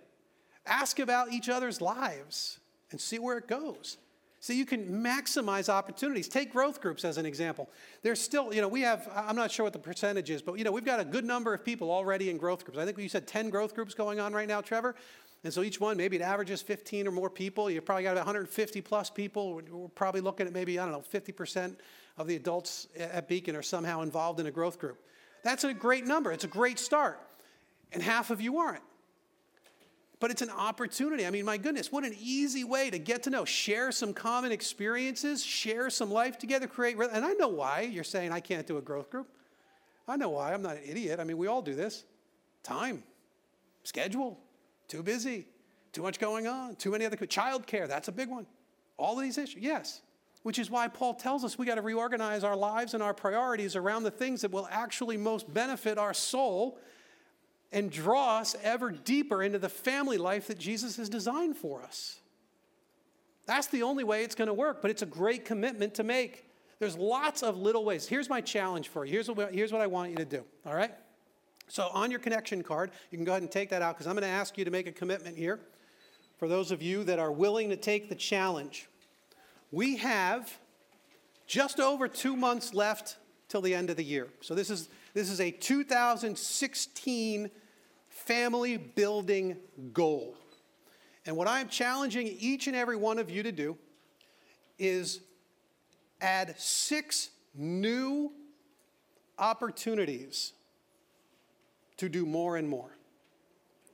ask 0.66 0.98
about 0.98 1.32
each 1.32 1.48
other's 1.48 1.80
lives, 1.80 2.58
and 2.90 3.00
see 3.00 3.18
where 3.18 3.38
it 3.38 3.46
goes. 3.46 3.98
So 4.40 4.52
you 4.52 4.66
can 4.66 4.88
maximize 4.88 5.68
opportunities. 5.68 6.26
Take 6.26 6.50
growth 6.50 6.80
groups 6.80 7.04
as 7.04 7.16
an 7.16 7.24
example. 7.24 7.70
There's 8.02 8.20
still, 8.20 8.52
you 8.52 8.60
know, 8.60 8.66
we 8.66 8.80
have, 8.80 9.08
I'm 9.14 9.36
not 9.36 9.52
sure 9.52 9.62
what 9.62 9.72
the 9.72 9.78
percentage 9.78 10.30
is, 10.30 10.42
but, 10.42 10.58
you 10.58 10.64
know, 10.64 10.72
we've 10.72 10.84
got 10.84 10.98
a 10.98 11.04
good 11.04 11.24
number 11.24 11.54
of 11.54 11.64
people 11.64 11.92
already 11.92 12.28
in 12.28 12.38
growth 12.38 12.64
groups. 12.64 12.76
I 12.76 12.84
think 12.84 12.98
you 12.98 13.08
said 13.08 13.28
10 13.28 13.50
growth 13.50 13.72
groups 13.72 13.94
going 13.94 14.18
on 14.18 14.32
right 14.32 14.48
now, 14.48 14.60
Trevor. 14.60 14.96
And 15.44 15.52
so 15.52 15.62
each 15.62 15.78
one, 15.78 15.96
maybe 15.96 16.16
it 16.16 16.22
averages 16.22 16.60
15 16.60 17.06
or 17.06 17.12
more 17.12 17.30
people. 17.30 17.70
You've 17.70 17.84
probably 17.84 18.02
got 18.02 18.12
about 18.12 18.26
150 18.26 18.80
plus 18.80 19.10
people. 19.10 19.62
We're 19.70 19.88
probably 19.90 20.20
looking 20.20 20.48
at 20.48 20.52
maybe, 20.52 20.76
I 20.76 20.86
don't 20.86 20.92
know, 20.92 21.20
50% 21.20 21.76
of 22.18 22.26
the 22.26 22.34
adults 22.34 22.88
at 22.98 23.28
Beacon 23.28 23.54
are 23.54 23.62
somehow 23.62 24.02
involved 24.02 24.40
in 24.40 24.46
a 24.46 24.50
growth 24.50 24.80
group. 24.80 24.98
That's 25.42 25.64
a 25.64 25.74
great 25.74 26.06
number. 26.06 26.32
It's 26.32 26.44
a 26.44 26.48
great 26.48 26.78
start. 26.78 27.20
And 27.92 28.02
half 28.02 28.30
of 28.30 28.40
you 28.40 28.58
aren't 28.58 28.82
but 30.22 30.30
it's 30.30 30.40
an 30.40 30.50
opportunity. 30.50 31.26
I 31.26 31.30
mean, 31.30 31.44
my 31.44 31.56
goodness, 31.56 31.90
what 31.90 32.04
an 32.04 32.14
easy 32.16 32.62
way 32.62 32.90
to 32.90 32.98
get 33.00 33.24
to 33.24 33.30
know, 33.30 33.44
share 33.44 33.90
some 33.90 34.14
common 34.14 34.52
experiences, 34.52 35.44
share 35.44 35.90
some 35.90 36.12
life 36.12 36.38
together, 36.38 36.68
create. 36.68 36.96
And 36.96 37.24
I 37.24 37.32
know 37.32 37.48
why 37.48 37.80
you're 37.80 38.04
saying 38.04 38.30
I 38.30 38.38
can't 38.38 38.64
do 38.64 38.78
a 38.78 38.80
growth 38.80 39.10
group. 39.10 39.26
I 40.06 40.14
know 40.14 40.28
why. 40.28 40.54
I'm 40.54 40.62
not 40.62 40.76
an 40.76 40.82
idiot. 40.86 41.18
I 41.18 41.24
mean, 41.24 41.38
we 41.38 41.48
all 41.48 41.60
do 41.60 41.74
this. 41.74 42.04
Time, 42.62 43.02
schedule, 43.82 44.38
Too 44.86 45.02
busy. 45.02 45.48
Too 45.92 46.02
much 46.02 46.20
going 46.20 46.46
on. 46.46 46.76
Too 46.76 46.92
many 46.92 47.04
other 47.04 47.16
child 47.26 47.66
care. 47.66 47.88
That's 47.88 48.06
a 48.06 48.12
big 48.12 48.28
one. 48.28 48.46
All 48.98 49.18
of 49.18 49.24
these 49.24 49.38
issues. 49.38 49.60
Yes. 49.60 50.02
Which 50.42 50.58
is 50.58 50.70
why 50.70 50.88
Paul 50.88 51.14
tells 51.14 51.44
us 51.44 51.56
we 51.56 51.66
got 51.66 51.76
to 51.76 51.82
reorganize 51.82 52.42
our 52.42 52.56
lives 52.56 52.94
and 52.94 53.02
our 53.02 53.14
priorities 53.14 53.76
around 53.76 54.02
the 54.02 54.10
things 54.10 54.40
that 54.40 54.50
will 54.50 54.68
actually 54.70 55.16
most 55.16 55.52
benefit 55.52 55.98
our 55.98 56.12
soul 56.12 56.78
and 57.70 57.90
draw 57.90 58.38
us 58.38 58.56
ever 58.62 58.90
deeper 58.90 59.42
into 59.42 59.58
the 59.58 59.68
family 59.68 60.18
life 60.18 60.48
that 60.48 60.58
Jesus 60.58 60.96
has 60.96 61.08
designed 61.08 61.56
for 61.56 61.82
us. 61.82 62.18
That's 63.46 63.66
the 63.68 63.82
only 63.82 64.04
way 64.04 64.24
it's 64.24 64.34
going 64.34 64.48
to 64.48 64.54
work, 64.54 64.82
but 64.82 64.90
it's 64.90 65.02
a 65.02 65.06
great 65.06 65.44
commitment 65.44 65.94
to 65.94 66.02
make. 66.02 66.48
There's 66.78 66.96
lots 66.96 67.42
of 67.42 67.56
little 67.56 67.84
ways. 67.84 68.06
Here's 68.06 68.28
my 68.28 68.40
challenge 68.40 68.88
for 68.88 69.04
you. 69.04 69.12
Here's 69.12 69.30
what, 69.30 69.54
here's 69.54 69.72
what 69.72 69.80
I 69.80 69.86
want 69.86 70.10
you 70.10 70.16
to 70.16 70.24
do, 70.24 70.44
all 70.66 70.74
right? 70.74 70.92
So, 71.68 71.88
on 71.92 72.10
your 72.10 72.20
connection 72.20 72.62
card, 72.62 72.90
you 73.10 73.18
can 73.18 73.24
go 73.24 73.32
ahead 73.32 73.42
and 73.42 73.50
take 73.50 73.70
that 73.70 73.82
out 73.82 73.94
because 73.94 74.06
I'm 74.06 74.14
going 74.14 74.22
to 74.22 74.28
ask 74.28 74.58
you 74.58 74.64
to 74.64 74.70
make 74.70 74.86
a 74.86 74.92
commitment 74.92 75.36
here 75.36 75.60
for 76.38 76.48
those 76.48 76.70
of 76.70 76.82
you 76.82 77.04
that 77.04 77.18
are 77.18 77.32
willing 77.32 77.68
to 77.70 77.76
take 77.76 78.08
the 78.08 78.14
challenge. 78.14 78.88
We 79.72 79.96
have 79.96 80.56
just 81.46 81.80
over 81.80 82.06
two 82.06 82.36
months 82.36 82.72
left 82.72 83.16
till 83.48 83.62
the 83.62 83.74
end 83.74 83.90
of 83.90 83.96
the 83.96 84.04
year. 84.04 84.28
So, 84.40 84.54
this 84.54 84.70
is, 84.70 84.88
this 85.14 85.28
is 85.28 85.40
a 85.40 85.50
2016 85.50 87.50
family 88.08 88.76
building 88.76 89.56
goal. 89.92 90.36
And 91.26 91.36
what 91.36 91.48
I'm 91.48 91.68
challenging 91.68 92.26
each 92.26 92.66
and 92.66 92.76
every 92.76 92.96
one 92.96 93.18
of 93.18 93.30
you 93.30 93.42
to 93.42 93.52
do 93.52 93.76
is 94.78 95.20
add 96.20 96.54
six 96.58 97.30
new 97.54 98.32
opportunities 99.38 100.52
to 101.96 102.08
do 102.08 102.26
more 102.26 102.56
and 102.56 102.68
more. 102.68 102.96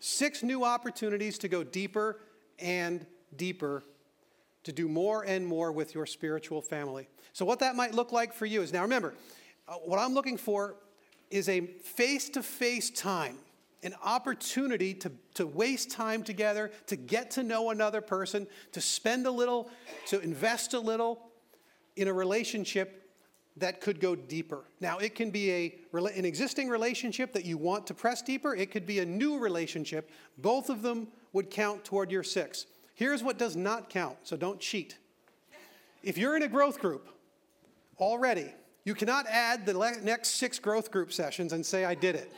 Six 0.01 0.43
new 0.43 0.65
opportunities 0.65 1.39
to 1.39 1.49
go 1.49 1.65
deeper 1.65 2.21
and 2.59 3.05
deeper, 3.37 3.83
to 4.65 4.73
do 4.73 4.89
more 4.89 5.23
and 5.25 5.47
more 5.47 5.73
with 5.73 5.95
your 5.95 6.07
spiritual 6.07 6.61
family. 6.61 7.09
So, 7.33 7.45
what 7.45 7.61
that 7.61 7.77
might 7.77 7.95
look 7.95 8.13
like 8.13 8.33
for 8.33 8.47
you 8.47 8.63
is 8.63 8.73
now 8.73 8.83
remember, 8.83 9.15
uh, 9.69 9.75
what 9.75 9.99
I'm 9.99 10.15
looking 10.15 10.37
for 10.37 10.75
is 11.31 11.49
a 11.49 11.61
face 11.61 12.29
to 12.31 12.43
face 12.43 12.91
time 12.91 13.39
an 13.83 13.95
opportunity 14.03 14.93
to, 14.95 15.13
to 15.35 15.47
waste 15.47 15.91
time 15.91 16.23
together, 16.23 16.71
to 16.87 16.97
get 16.97 17.31
to 17.33 17.43
know 17.43 17.71
another 17.71 18.01
person, 18.01 18.47
to 18.73 18.81
spend 18.81 19.27
a 19.27 19.31
little, 19.31 19.71
to 20.07 20.21
invest 20.21 20.75
a 20.75 20.81
little 20.81 21.31
in 21.97 22.09
a 22.09 22.13
relationship 22.13 23.11
that 23.57 23.81
could 23.81 24.01
go 24.01 24.15
deeper. 24.15 24.65
Now, 24.81 24.99
it 24.99 25.15
can 25.15 25.31
be 25.31 25.51
a, 25.53 25.79
an 25.93 26.25
existing 26.25 26.69
relationship 26.69 27.33
that 27.33 27.45
you 27.45 27.59
want 27.59 27.87
to 27.89 27.95
press 27.95 28.23
deeper, 28.23 28.55
it 28.55 28.71
could 28.71 28.87
be 28.87 29.01
a 29.01 29.07
new 29.07 29.39
relationship. 29.39 30.11
Both 30.39 30.71
of 30.71 30.83
them 30.83 31.09
would 31.33 31.51
count 31.51 31.85
toward 31.85 32.11
your 32.11 32.23
six. 32.23 32.67
Here's 32.99 33.23
what 33.23 33.39
does 33.39 33.55
not 33.55 33.91
count, 33.91 34.17
so 34.25 34.37
don't 34.37 34.59
cheat. 34.59 34.99
If 36.03 36.19
you're 36.19 36.37
in 36.37 36.43
a 36.43 36.49
growth 36.49 36.81
group 36.81 37.09
already, 38.01 38.53
you 38.85 38.93
cannot 38.93 39.25
add 39.29 39.65
the 39.65 40.01
next 40.03 40.31
six 40.31 40.59
growth 40.59 40.91
group 40.91 41.13
sessions 41.13 41.53
and 41.53 41.65
say, 41.65 41.85
I 41.85 41.95
did 41.95 42.17
it. 42.17 42.33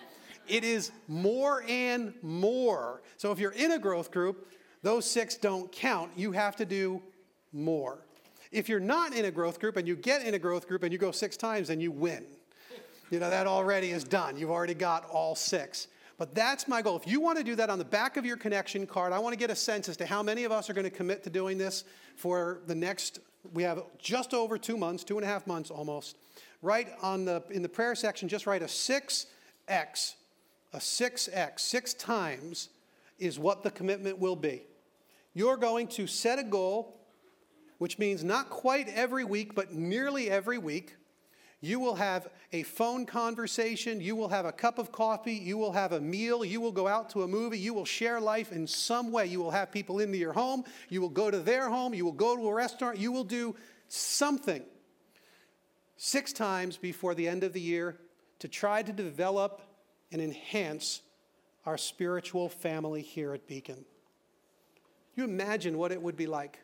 It 0.46 0.62
is 0.62 0.92
more 1.08 1.64
and 1.66 2.12
more. 2.20 3.00
So 3.16 3.32
if 3.32 3.38
you're 3.38 3.52
in 3.52 3.72
a 3.72 3.78
growth 3.78 4.10
group, 4.10 4.52
those 4.82 5.10
six 5.10 5.34
don't 5.34 5.72
count. 5.72 6.10
You 6.14 6.32
have 6.32 6.56
to 6.56 6.66
do 6.66 7.00
more. 7.54 8.04
If 8.52 8.68
you're 8.68 8.80
not 8.80 9.14
in 9.14 9.24
a 9.24 9.30
growth 9.30 9.60
group 9.60 9.78
and 9.78 9.88
you 9.88 9.96
get 9.96 10.26
in 10.26 10.34
a 10.34 10.38
growth 10.38 10.68
group 10.68 10.82
and 10.82 10.92
you 10.92 10.98
go 10.98 11.10
six 11.10 11.38
times, 11.38 11.68
then 11.68 11.80
you 11.80 11.90
win. 11.90 12.26
You 13.10 13.18
know, 13.18 13.30
that 13.30 13.46
already 13.46 13.92
is 13.92 14.04
done. 14.04 14.36
You've 14.36 14.50
already 14.50 14.74
got 14.74 15.08
all 15.08 15.34
six. 15.34 15.86
But 16.20 16.35
that's 16.35 16.68
my 16.68 16.83
goal. 16.83 16.96
If 16.96 17.06
you 17.06 17.18
want 17.18 17.38
to 17.38 17.44
do 17.44 17.56
that 17.56 17.70
on 17.70 17.78
the 17.78 17.85
back 17.85 18.18
of 18.18 18.26
your 18.26 18.37
connection 18.37 18.87
card, 18.87 19.14
I 19.14 19.18
want 19.18 19.33
to 19.33 19.38
get 19.38 19.48
a 19.48 19.56
sense 19.56 19.88
as 19.88 19.96
to 19.96 20.04
how 20.04 20.22
many 20.22 20.44
of 20.44 20.52
us 20.52 20.68
are 20.68 20.74
going 20.74 20.85
to 20.85 20.90
commit 20.90 21.24
to 21.24 21.30
doing 21.30 21.56
this 21.56 21.85
for 22.14 22.61
the 22.66 22.74
next, 22.74 23.20
we 23.54 23.62
have 23.62 23.83
just 23.98 24.35
over 24.35 24.59
two 24.59 24.76
months, 24.76 25.02
two 25.02 25.16
and 25.16 25.24
a 25.24 25.26
half 25.26 25.46
months 25.46 25.70
almost. 25.70 26.18
Right 26.61 26.88
on 27.00 27.24
the, 27.24 27.42
in 27.50 27.62
the 27.62 27.70
prayer 27.70 27.94
section, 27.94 28.28
just 28.28 28.46
write 28.46 28.61
a 28.61 28.66
6X 28.66 30.14
a 30.72 30.78
6x, 30.78 31.61
six 31.61 31.94
times, 31.94 32.68
is 33.18 33.38
what 33.38 33.62
the 33.62 33.70
commitment 33.70 34.18
will 34.18 34.37
be. 34.37 34.62
You're 35.35 35.56
going 35.56 35.88
to 35.88 36.06
set 36.06 36.38
a 36.38 36.44
goal, 36.44 37.00
which 37.78 37.98
means 37.98 38.24
not 38.24 38.50
quite 38.50 38.88
every 38.88 39.24
week, 39.24 39.54
but 39.54 39.72
nearly 39.72 40.30
every 40.30 40.59
week. 40.59 40.96
You 41.62 41.78
will 41.78 41.96
have 41.96 42.28
a 42.52 42.62
phone 42.62 43.04
conversation. 43.04 44.00
You 44.00 44.16
will 44.16 44.28
have 44.28 44.46
a 44.46 44.52
cup 44.52 44.78
of 44.78 44.90
coffee. 44.90 45.34
You 45.34 45.58
will 45.58 45.72
have 45.72 45.92
a 45.92 46.00
meal. 46.00 46.42
You 46.42 46.60
will 46.60 46.72
go 46.72 46.88
out 46.88 47.10
to 47.10 47.22
a 47.22 47.28
movie. 47.28 47.58
You 47.58 47.74
will 47.74 47.84
share 47.84 48.18
life 48.18 48.50
in 48.50 48.66
some 48.66 49.12
way. 49.12 49.26
You 49.26 49.40
will 49.40 49.50
have 49.50 49.70
people 49.70 50.00
into 50.00 50.16
your 50.16 50.32
home. 50.32 50.64
You 50.88 51.02
will 51.02 51.10
go 51.10 51.30
to 51.30 51.38
their 51.38 51.68
home. 51.68 51.92
You 51.92 52.06
will 52.06 52.12
go 52.12 52.34
to 52.34 52.48
a 52.48 52.54
restaurant. 52.54 52.98
You 52.98 53.12
will 53.12 53.24
do 53.24 53.54
something 53.88 54.62
six 55.98 56.32
times 56.32 56.78
before 56.78 57.14
the 57.14 57.28
end 57.28 57.44
of 57.44 57.52
the 57.52 57.60
year 57.60 57.98
to 58.38 58.48
try 58.48 58.82
to 58.82 58.92
develop 58.92 59.60
and 60.10 60.22
enhance 60.22 61.02
our 61.66 61.76
spiritual 61.76 62.48
family 62.48 63.02
here 63.02 63.34
at 63.34 63.46
Beacon. 63.46 63.84
You 65.14 65.24
imagine 65.24 65.76
what 65.76 65.92
it 65.92 66.00
would 66.00 66.16
be 66.16 66.26
like 66.26 66.58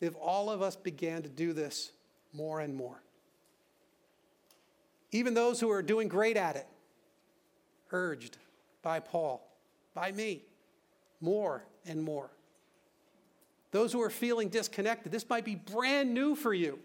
if 0.00 0.14
all 0.18 0.48
of 0.48 0.62
us 0.62 0.76
began 0.76 1.22
to 1.22 1.28
do 1.28 1.52
this 1.52 1.92
more 2.32 2.60
and 2.60 2.74
more. 2.74 3.02
Even 5.12 5.34
those 5.34 5.60
who 5.60 5.70
are 5.70 5.82
doing 5.82 6.08
great 6.08 6.36
at 6.36 6.56
it, 6.56 6.66
urged 7.90 8.38
by 8.82 8.98
Paul, 8.98 9.46
by 9.94 10.10
me, 10.10 10.42
more 11.20 11.64
and 11.86 12.02
more. 12.02 12.30
Those 13.70 13.92
who 13.92 14.02
are 14.02 14.10
feeling 14.10 14.48
disconnected, 14.48 15.12
this 15.12 15.28
might 15.28 15.44
be 15.44 15.54
brand 15.54 16.12
new 16.12 16.34
for 16.34 16.52
you. 16.52 16.78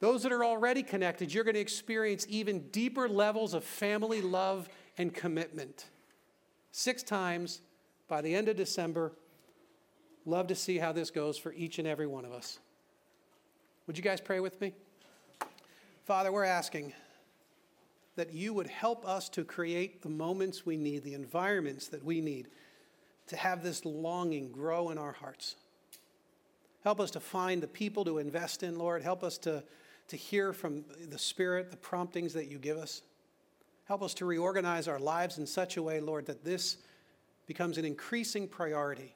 Those 0.00 0.22
that 0.22 0.32
are 0.32 0.44
already 0.44 0.82
connected, 0.82 1.32
you're 1.32 1.44
going 1.44 1.54
to 1.54 1.60
experience 1.60 2.26
even 2.28 2.68
deeper 2.68 3.08
levels 3.08 3.54
of 3.54 3.64
family 3.64 4.22
love 4.22 4.68
and 4.96 5.12
commitment. 5.12 5.86
Six 6.70 7.02
times 7.02 7.62
by 8.06 8.22
the 8.22 8.34
end 8.34 8.48
of 8.48 8.56
December. 8.56 9.12
Love 10.24 10.46
to 10.48 10.54
see 10.54 10.78
how 10.78 10.92
this 10.92 11.10
goes 11.10 11.38
for 11.38 11.52
each 11.52 11.78
and 11.78 11.88
every 11.88 12.06
one 12.06 12.24
of 12.24 12.32
us. 12.32 12.58
Would 13.86 13.96
you 13.96 14.04
guys 14.04 14.20
pray 14.20 14.40
with 14.40 14.60
me? 14.60 14.74
Father, 16.04 16.30
we're 16.30 16.44
asking 16.44 16.92
that 18.18 18.32
you 18.32 18.52
would 18.52 18.66
help 18.66 19.06
us 19.06 19.28
to 19.28 19.44
create 19.44 20.02
the 20.02 20.08
moments 20.08 20.66
we 20.66 20.76
need, 20.76 21.04
the 21.04 21.14
environments 21.14 21.86
that 21.86 22.04
we 22.04 22.20
need 22.20 22.48
to 23.28 23.36
have 23.36 23.62
this 23.62 23.84
longing 23.84 24.50
grow 24.50 24.90
in 24.90 24.98
our 24.98 25.12
hearts. 25.12 25.54
Help 26.82 26.98
us 26.98 27.12
to 27.12 27.20
find 27.20 27.62
the 27.62 27.68
people 27.68 28.04
to 28.04 28.18
invest 28.18 28.64
in, 28.64 28.76
Lord. 28.76 29.02
Help 29.02 29.22
us 29.22 29.38
to, 29.38 29.62
to 30.08 30.16
hear 30.16 30.52
from 30.52 30.84
the 31.08 31.18
Spirit, 31.18 31.70
the 31.70 31.76
promptings 31.76 32.32
that 32.32 32.48
you 32.48 32.58
give 32.58 32.76
us. 32.76 33.02
Help 33.84 34.02
us 34.02 34.14
to 34.14 34.24
reorganize 34.24 34.88
our 34.88 34.98
lives 34.98 35.38
in 35.38 35.46
such 35.46 35.76
a 35.76 35.82
way, 35.82 36.00
Lord, 36.00 36.26
that 36.26 36.44
this 36.44 36.78
becomes 37.46 37.78
an 37.78 37.84
increasing 37.84 38.48
priority. 38.48 39.14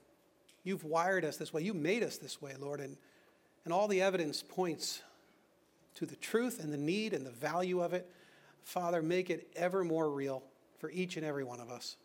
You've 0.63 0.85
wired 0.85 1.25
us 1.25 1.37
this 1.39 1.53
way. 1.53 1.63
You 1.63 1.75
made 1.75 2.05
us 2.05 2.19
this 2.19 2.41
way, 2.41 2.55
Lord, 2.57 2.79
and, 2.79 2.97
and 3.65 3.75
all 3.75 3.89
the 3.89 4.01
evidence 4.01 4.45
points 4.49 5.03
to 5.97 6.07
the 6.07 6.15
truth 6.15 6.63
and 6.63 6.73
the 6.73 6.79
need 6.79 7.15
and 7.15 7.27
the 7.27 7.33
value 7.33 7.83
of 7.83 7.95
it. 7.95 8.09
Father, 8.65 9.03
make 9.03 9.31
it 9.31 9.49
ever 9.57 9.85
more 9.85 10.11
real 10.11 10.43
for 10.79 10.91
each 10.91 11.17
and 11.17 11.27
every 11.27 11.45
one 11.45 11.61
of 11.61 11.71
us. 11.71 11.97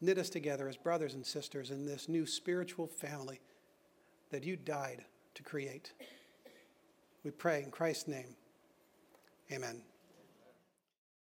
Knit 0.00 0.18
us 0.18 0.30
together 0.30 0.68
as 0.68 0.76
brothers 0.76 1.14
and 1.14 1.24
sisters 1.24 1.70
in 1.70 1.86
this 1.86 2.08
new 2.08 2.26
spiritual 2.26 2.86
family 2.86 3.40
that 4.30 4.44
you 4.44 4.56
died 4.56 5.04
to 5.34 5.42
create. 5.42 5.92
We 7.24 7.30
pray 7.30 7.62
in 7.62 7.70
Christ's 7.70 8.08
name. 8.08 8.34
Amen. 9.52 9.82